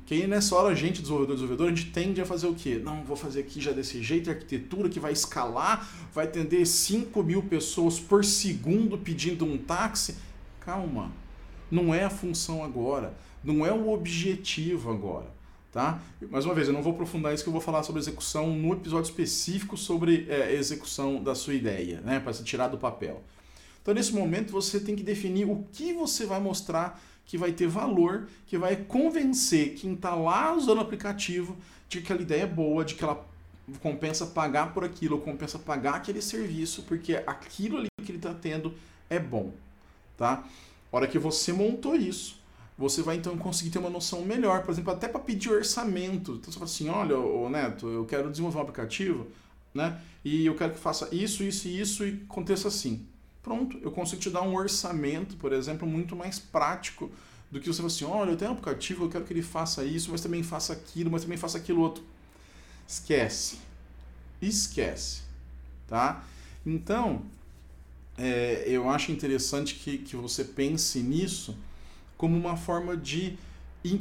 Que 0.05 0.13
aí 0.13 0.27
nessa 0.27 0.55
hora 0.55 0.69
a 0.69 0.73
gente, 0.73 1.01
desenvolvedor, 1.01 1.36
desenvolvedor, 1.36 1.67
a 1.73 1.75
gente 1.75 1.91
tende 1.91 2.21
a 2.21 2.25
fazer 2.25 2.47
o 2.47 2.55
quê? 2.55 2.79
Não, 2.81 3.03
vou 3.03 3.17
fazer 3.17 3.41
aqui 3.41 3.60
já 3.60 3.73
desse 3.73 4.01
jeito, 4.01 4.29
arquitetura 4.29 4.88
que 4.88 5.01
vai 5.01 5.12
escalar, 5.12 5.86
vai 6.13 6.25
atender 6.25 6.65
5 6.65 7.21
mil 7.23 7.43
pessoas 7.43 7.99
por 7.99 8.23
segundo 8.23 8.97
pedindo 8.97 9.43
um 9.43 9.57
táxi. 9.57 10.15
Calma, 10.62 11.12
não 11.69 11.93
é 11.93 12.05
a 12.05 12.10
função 12.10 12.63
agora, 12.63 13.17
não 13.43 13.65
é 13.65 13.73
o 13.73 13.89
objetivo 13.91 14.89
agora. 14.91 15.37
Tá? 15.71 16.01
Mais 16.32 16.45
uma 16.45 16.53
vez, 16.53 16.67
eu 16.67 16.73
não 16.73 16.82
vou 16.82 16.93
aprofundar 16.93 17.34
isso 17.34 17.43
que 17.43 17.49
eu 17.49 17.53
vou 17.53 17.62
falar 17.62 17.84
sobre 17.84 18.01
execução 18.01 18.47
no 18.56 18.73
episódio 18.73 19.10
específico 19.10 19.77
sobre 19.77 20.25
é, 20.30 20.53
execução 20.53 21.21
da 21.21 21.36
sua 21.36 21.53
ideia, 21.53 22.01
né? 22.01 22.19
para 22.19 22.34
se 22.34 22.43
tirar 22.43 22.67
do 22.67 22.77
papel. 22.77 23.21
Então, 23.82 23.93
nesse 23.93 24.13
momento, 24.13 24.51
você 24.51 24.80
tem 24.80 24.95
que 24.95 25.03
definir 25.03 25.45
o 25.45 25.65
que 25.71 25.93
você 25.93 26.25
vai 26.25 26.39
mostrar 26.39 27.01
que 27.25 27.38
vai 27.38 27.51
ter 27.51 27.67
valor, 27.67 28.27
que 28.47 28.58
vai 28.58 28.75
convencer 28.75 29.75
quem 29.75 29.93
está 29.93 30.15
lá 30.15 30.56
usando 30.56 30.77
o 30.77 30.82
aplicativo 30.82 31.58
de 31.89 31.97
que 31.97 32.06
aquela 32.06 32.21
ideia 32.21 32.43
é 32.43 32.47
boa, 32.47 32.84
de 32.84 32.95
que 32.95 33.03
ela 33.03 33.25
compensa 33.82 34.25
pagar 34.25 34.73
por 34.73 34.84
aquilo, 34.84 35.19
compensa 35.19 35.60
pagar 35.60 35.95
aquele 35.95 36.21
serviço, 36.21 36.84
porque 36.84 37.15
aquilo 37.27 37.77
ali 37.77 37.88
que 38.03 38.12
ele 38.12 38.17
está 38.17 38.34
tendo 38.34 38.73
é 39.10 39.19
bom. 39.19 39.51
Tá? 40.17 40.43
A 40.91 40.95
hora 40.95 41.08
que 41.08 41.19
você 41.19 41.51
montou 41.51 41.95
isso, 41.95 42.39
você 42.77 43.01
vai 43.01 43.15
então 43.15 43.35
conseguir 43.37 43.71
ter 43.71 43.79
uma 43.79 43.89
noção 43.89 44.23
melhor, 44.23 44.63
por 44.63 44.71
exemplo, 44.71 44.93
até 44.93 45.07
para 45.07 45.19
pedir 45.19 45.49
orçamento. 45.49 46.33
Então 46.33 46.51
você 46.51 46.59
fala 46.59 46.65
assim: 46.65 46.89
olha, 46.89 47.17
ô 47.17 47.49
Neto, 47.49 47.87
eu 47.87 48.05
quero 48.05 48.29
desenvolver 48.29 48.59
um 48.59 48.61
aplicativo, 48.61 49.27
né? 49.73 49.99
E 50.23 50.45
eu 50.45 50.55
quero 50.55 50.73
que 50.73 50.79
faça 50.79 51.09
isso, 51.13 51.43
isso 51.43 51.67
e 51.67 51.79
isso 51.79 52.05
e 52.05 52.21
aconteça 52.29 52.67
assim. 52.67 53.05
Pronto, 53.41 53.77
eu 53.81 53.91
consigo 53.91 54.21
te 54.21 54.29
dar 54.29 54.41
um 54.41 54.53
orçamento, 54.55 55.37
por 55.37 55.53
exemplo, 55.53 55.87
muito 55.87 56.15
mais 56.15 56.37
prático 56.37 57.09
do 57.49 57.59
que 57.59 57.67
você 57.67 57.77
falar 57.77 57.87
assim, 57.87 58.03
olha, 58.03 58.31
eu 58.31 58.37
tenho 58.37 58.51
um 58.51 58.53
aplicativo, 58.53 59.05
eu 59.05 59.09
quero 59.09 59.23
que 59.23 59.31
ele 59.31 59.41
faça 59.41 59.85
isso, 59.85 60.11
mas 60.11 60.19
também 60.19 60.43
faça 60.43 60.73
aquilo, 60.73 61.09
mas 61.09 61.21
também 61.21 61.37
faça 61.37 61.57
aquilo 61.57 61.81
outro. 61.81 62.03
Esquece. 62.85 63.59
Esquece. 64.41 65.21
Tá? 65.87 66.25
Então, 66.65 67.21
é, 68.17 68.65
eu 68.67 68.89
acho 68.89 69.13
interessante 69.13 69.75
que, 69.75 69.97
que 69.99 70.17
você 70.17 70.43
pense 70.43 70.99
nisso 70.99 71.57
como 72.17 72.36
uma 72.36 72.58
forma 72.58 72.97
de 72.97 73.38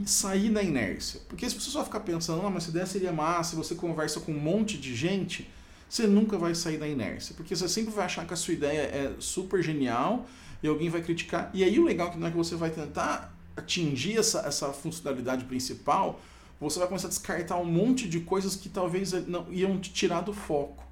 sair 0.05 0.51
da 0.51 0.63
inércia. 0.63 1.21
Porque 1.29 1.49
se 1.49 1.61
você 1.61 1.71
só 1.71 1.85
ficar 1.85 2.01
pensando, 2.01 2.45
ah, 2.45 2.51
mas 2.51 2.65
essa 2.65 2.71
ideia 2.71 2.87
seria 2.87 3.13
massa, 3.13 3.51
se 3.51 3.57
você 3.57 3.75
conversa 3.75 4.21
com 4.21 4.33
um 4.33 4.39
monte 4.39 4.79
de 4.79 4.95
gente, 4.95 5.49
você 5.89 6.07
nunca 6.07 6.37
vai 6.37 6.55
sair 6.55 6.79
da 6.79 6.89
inércia, 6.89 7.35
porque 7.37 7.55
você 7.55 7.69
sempre 7.69 7.93
vai 7.93 8.07
achar 8.07 8.27
que 8.27 8.35
a 8.35 8.37
sua 8.37 8.55
ideia 8.55 8.81
é 8.81 9.15
super 9.21 9.63
genial 9.63 10.27
e 10.63 10.67
alguém 10.67 10.89
vai 10.89 11.03
criticar. 11.03 11.51
E 11.55 11.63
aí 11.63 11.79
o 11.79 11.85
legal 11.85 12.09
é 12.09 12.11
que 12.11 12.25
é 12.25 12.31
você 12.31 12.57
vai 12.57 12.71
tentar 12.71 13.33
atingir 13.57 14.19
essa, 14.19 14.41
essa 14.41 14.73
funcionalidade 14.73 15.45
principal, 15.45 16.21
você 16.61 16.79
vai 16.79 16.89
começar 16.89 17.07
a 17.07 17.11
descartar 17.11 17.57
um 17.59 17.65
monte 17.65 18.09
de 18.09 18.21
coisas 18.21 18.57
que 18.57 18.69
talvez 18.69 19.13
não 19.29 19.47
iam 19.53 19.79
te 19.79 19.93
tirar 19.93 20.23
do 20.23 20.33
foco. 20.33 20.85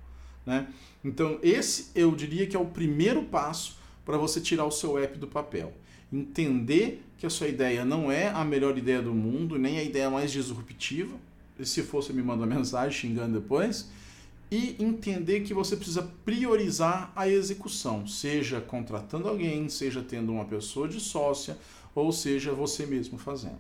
Né? 0.46 0.68
Então, 1.02 1.38
esse 1.42 1.90
eu 1.94 2.14
diria 2.14 2.46
que 2.46 2.54
é 2.54 2.58
o 2.58 2.66
primeiro 2.66 3.24
passo 3.24 3.78
para 4.04 4.18
você 4.18 4.40
tirar 4.40 4.66
o 4.66 4.70
seu 4.70 4.98
app 4.98 5.18
do 5.18 5.26
papel. 5.26 5.72
Entender 6.12 7.02
que 7.18 7.26
a 7.26 7.30
sua 7.30 7.48
ideia 7.48 7.84
não 7.84 8.10
é 8.10 8.28
a 8.28 8.44
melhor 8.44 8.76
ideia 8.76 9.02
do 9.02 9.12
mundo, 9.12 9.58
nem 9.58 9.78
a 9.78 9.82
ideia 9.82 10.10
mais 10.10 10.30
disruptiva. 10.30 11.16
E 11.58 11.64
se 11.64 11.82
fosse, 11.82 12.12
me 12.12 12.22
manda 12.22 12.46
mensagem 12.46 12.92
xingando 12.92 13.40
depois 13.40 13.88
e 14.50 14.76
entender 14.78 15.40
que 15.40 15.52
você 15.52 15.76
precisa 15.76 16.08
priorizar 16.24 17.12
a 17.16 17.28
execução, 17.28 18.06
seja 18.06 18.60
contratando 18.60 19.28
alguém, 19.28 19.68
seja 19.68 20.00
tendo 20.00 20.32
uma 20.32 20.44
pessoa 20.44 20.86
de 20.86 21.00
sócia, 21.00 21.58
ou 21.94 22.12
seja 22.12 22.52
você 22.52 22.86
mesmo 22.86 23.18
fazendo. 23.18 23.58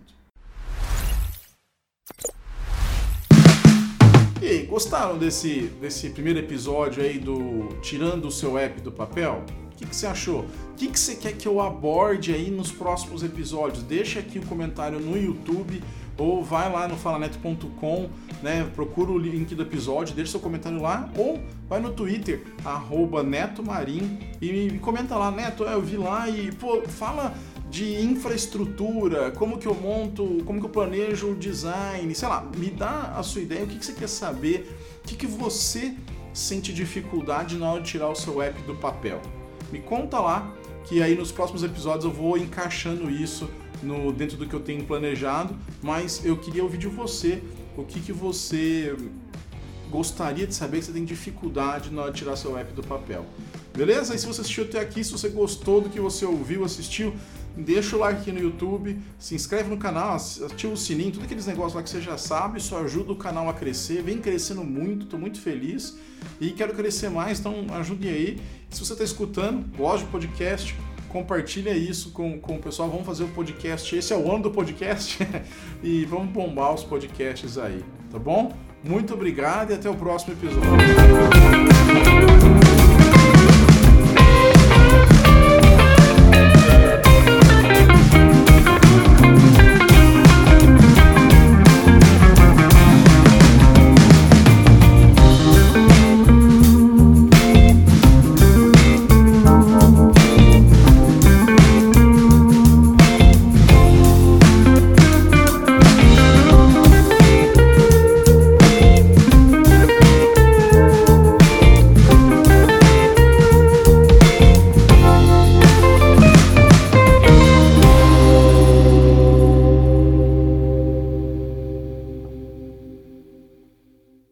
E 4.40 4.46
aí, 4.46 4.66
gostaram 4.66 5.18
desse, 5.18 5.62
desse 5.80 6.10
primeiro 6.10 6.38
episódio 6.38 7.02
aí 7.02 7.18
do 7.18 7.68
Tirando 7.80 8.28
o 8.28 8.30
seu 8.30 8.58
app 8.58 8.80
do 8.80 8.92
papel? 8.92 9.44
O 9.74 9.76
que, 9.76 9.86
que 9.86 9.96
você 9.96 10.06
achou? 10.06 10.40
O 10.40 10.74
que, 10.76 10.88
que 10.88 10.98
você 10.98 11.16
quer 11.16 11.32
que 11.32 11.48
eu 11.48 11.60
aborde 11.60 12.32
aí 12.32 12.48
nos 12.48 12.70
próximos 12.70 13.24
episódios? 13.24 13.82
Deixa 13.82 14.20
aqui 14.20 14.38
o 14.38 14.42
um 14.42 14.46
comentário 14.46 15.00
no 15.00 15.18
YouTube 15.18 15.82
ou 16.16 16.44
vai 16.44 16.70
lá 16.70 16.86
no 16.86 16.96
falaneto.com, 16.96 18.08
né, 18.42 18.70
procura 18.74 19.10
o 19.10 19.18
link 19.18 19.54
do 19.54 19.62
episódio, 19.62 20.14
deixa 20.14 20.32
seu 20.32 20.40
comentário 20.40 20.80
lá, 20.80 21.10
ou 21.16 21.40
vai 21.68 21.80
no 21.80 21.92
Twitter, 21.92 22.44
arroba 22.64 23.22
netomarim, 23.22 24.18
e 24.40 24.70
me 24.70 24.78
comenta 24.78 25.16
lá, 25.16 25.30
Neto, 25.30 25.64
eu 25.64 25.82
vi 25.82 25.96
lá 25.96 26.28
e, 26.28 26.52
pô, 26.52 26.82
fala 26.82 27.34
de 27.68 28.00
infraestrutura, 28.00 29.32
como 29.32 29.58
que 29.58 29.66
eu 29.66 29.74
monto, 29.74 30.40
como 30.44 30.60
que 30.60 30.66
eu 30.66 30.70
planejo 30.70 31.32
o 31.32 31.34
design, 31.34 32.14
sei 32.14 32.28
lá, 32.28 32.48
me 32.56 32.70
dá 32.70 33.14
a 33.16 33.22
sua 33.22 33.40
ideia, 33.40 33.64
o 33.64 33.66
que, 33.66 33.78
que 33.78 33.84
você 33.84 33.92
quer 33.92 34.08
saber, 34.08 34.78
o 35.02 35.08
que, 35.08 35.16
que 35.16 35.26
você 35.26 35.94
sente 36.32 36.72
dificuldade 36.72 37.56
na 37.56 37.72
hora 37.72 37.82
de 37.82 37.90
tirar 37.90 38.08
o 38.08 38.14
seu 38.14 38.40
app 38.40 38.60
do 38.62 38.76
papel. 38.76 39.20
Me 39.74 39.80
conta 39.80 40.20
lá, 40.20 40.54
que 40.84 41.02
aí 41.02 41.16
nos 41.16 41.32
próximos 41.32 41.64
episódios 41.64 42.04
eu 42.04 42.12
vou 42.12 42.38
encaixando 42.38 43.10
isso 43.10 43.50
no, 43.82 44.12
dentro 44.12 44.36
do 44.36 44.46
que 44.46 44.54
eu 44.54 44.60
tenho 44.60 44.84
planejado, 44.84 45.52
mas 45.82 46.24
eu 46.24 46.36
queria 46.36 46.62
ouvir 46.62 46.78
de 46.78 46.86
você 46.86 47.42
o 47.76 47.82
que, 47.82 47.98
que 47.98 48.12
você 48.12 48.96
gostaria 49.90 50.46
de 50.46 50.54
saber 50.54 50.78
que 50.78 50.84
você 50.84 50.92
tem 50.92 51.04
dificuldade 51.04 51.90
na 51.90 52.02
hora 52.02 52.12
de 52.12 52.18
tirar 52.18 52.36
seu 52.36 52.56
app 52.56 52.72
do 52.72 52.84
papel. 52.84 53.26
Beleza? 53.76 54.14
E 54.14 54.18
se 54.20 54.28
você 54.28 54.42
assistiu 54.42 54.62
até 54.62 54.78
aqui, 54.78 55.02
se 55.02 55.10
você 55.10 55.28
gostou 55.28 55.80
do 55.80 55.90
que 55.90 55.98
você 55.98 56.24
ouviu, 56.24 56.64
assistiu, 56.64 57.12
deixa 57.56 57.96
o 57.96 57.98
like 58.00 58.20
aqui 58.20 58.32
no 58.32 58.40
YouTube, 58.40 58.98
se 59.18 59.34
inscreve 59.34 59.68
no 59.68 59.76
canal, 59.76 60.16
ativa 60.16 60.72
o 60.72 60.76
sininho, 60.76 61.12
tudo 61.12 61.24
aqueles 61.24 61.46
negócios 61.46 61.74
lá 61.74 61.82
que 61.82 61.90
você 61.90 62.00
já 62.00 62.18
sabe, 62.18 62.58
isso 62.58 62.76
ajuda 62.76 63.12
o 63.12 63.16
canal 63.16 63.48
a 63.48 63.54
crescer, 63.54 64.02
vem 64.02 64.18
crescendo 64.18 64.64
muito, 64.64 65.04
estou 65.04 65.18
muito 65.18 65.40
feliz 65.40 65.96
e 66.40 66.50
quero 66.50 66.74
crescer 66.74 67.08
mais, 67.08 67.40
então 67.40 67.66
ajude 67.72 68.08
aí. 68.08 68.40
Se 68.70 68.84
você 68.84 68.92
está 68.92 69.04
escutando, 69.04 69.64
gosta 69.76 70.04
de 70.04 70.10
podcast, 70.10 70.74
compartilha 71.14 71.70
isso 71.70 72.10
com, 72.10 72.40
com 72.40 72.56
o 72.56 72.58
pessoal. 72.58 72.90
Vamos 72.90 73.06
fazer 73.06 73.22
o 73.22 73.28
podcast. 73.28 73.94
Esse 73.94 74.12
é 74.12 74.16
o 74.16 74.32
ano 74.32 74.42
do 74.42 74.50
podcast 74.50 75.18
e 75.80 76.04
vamos 76.06 76.32
bombar 76.32 76.74
os 76.74 76.82
podcasts 76.82 77.56
aí, 77.56 77.84
tá 78.10 78.18
bom? 78.18 78.52
Muito 78.82 79.14
obrigado 79.14 79.70
e 79.70 79.74
até 79.74 79.88
o 79.88 79.94
próximo 79.94 80.34
episódio. 80.34 80.68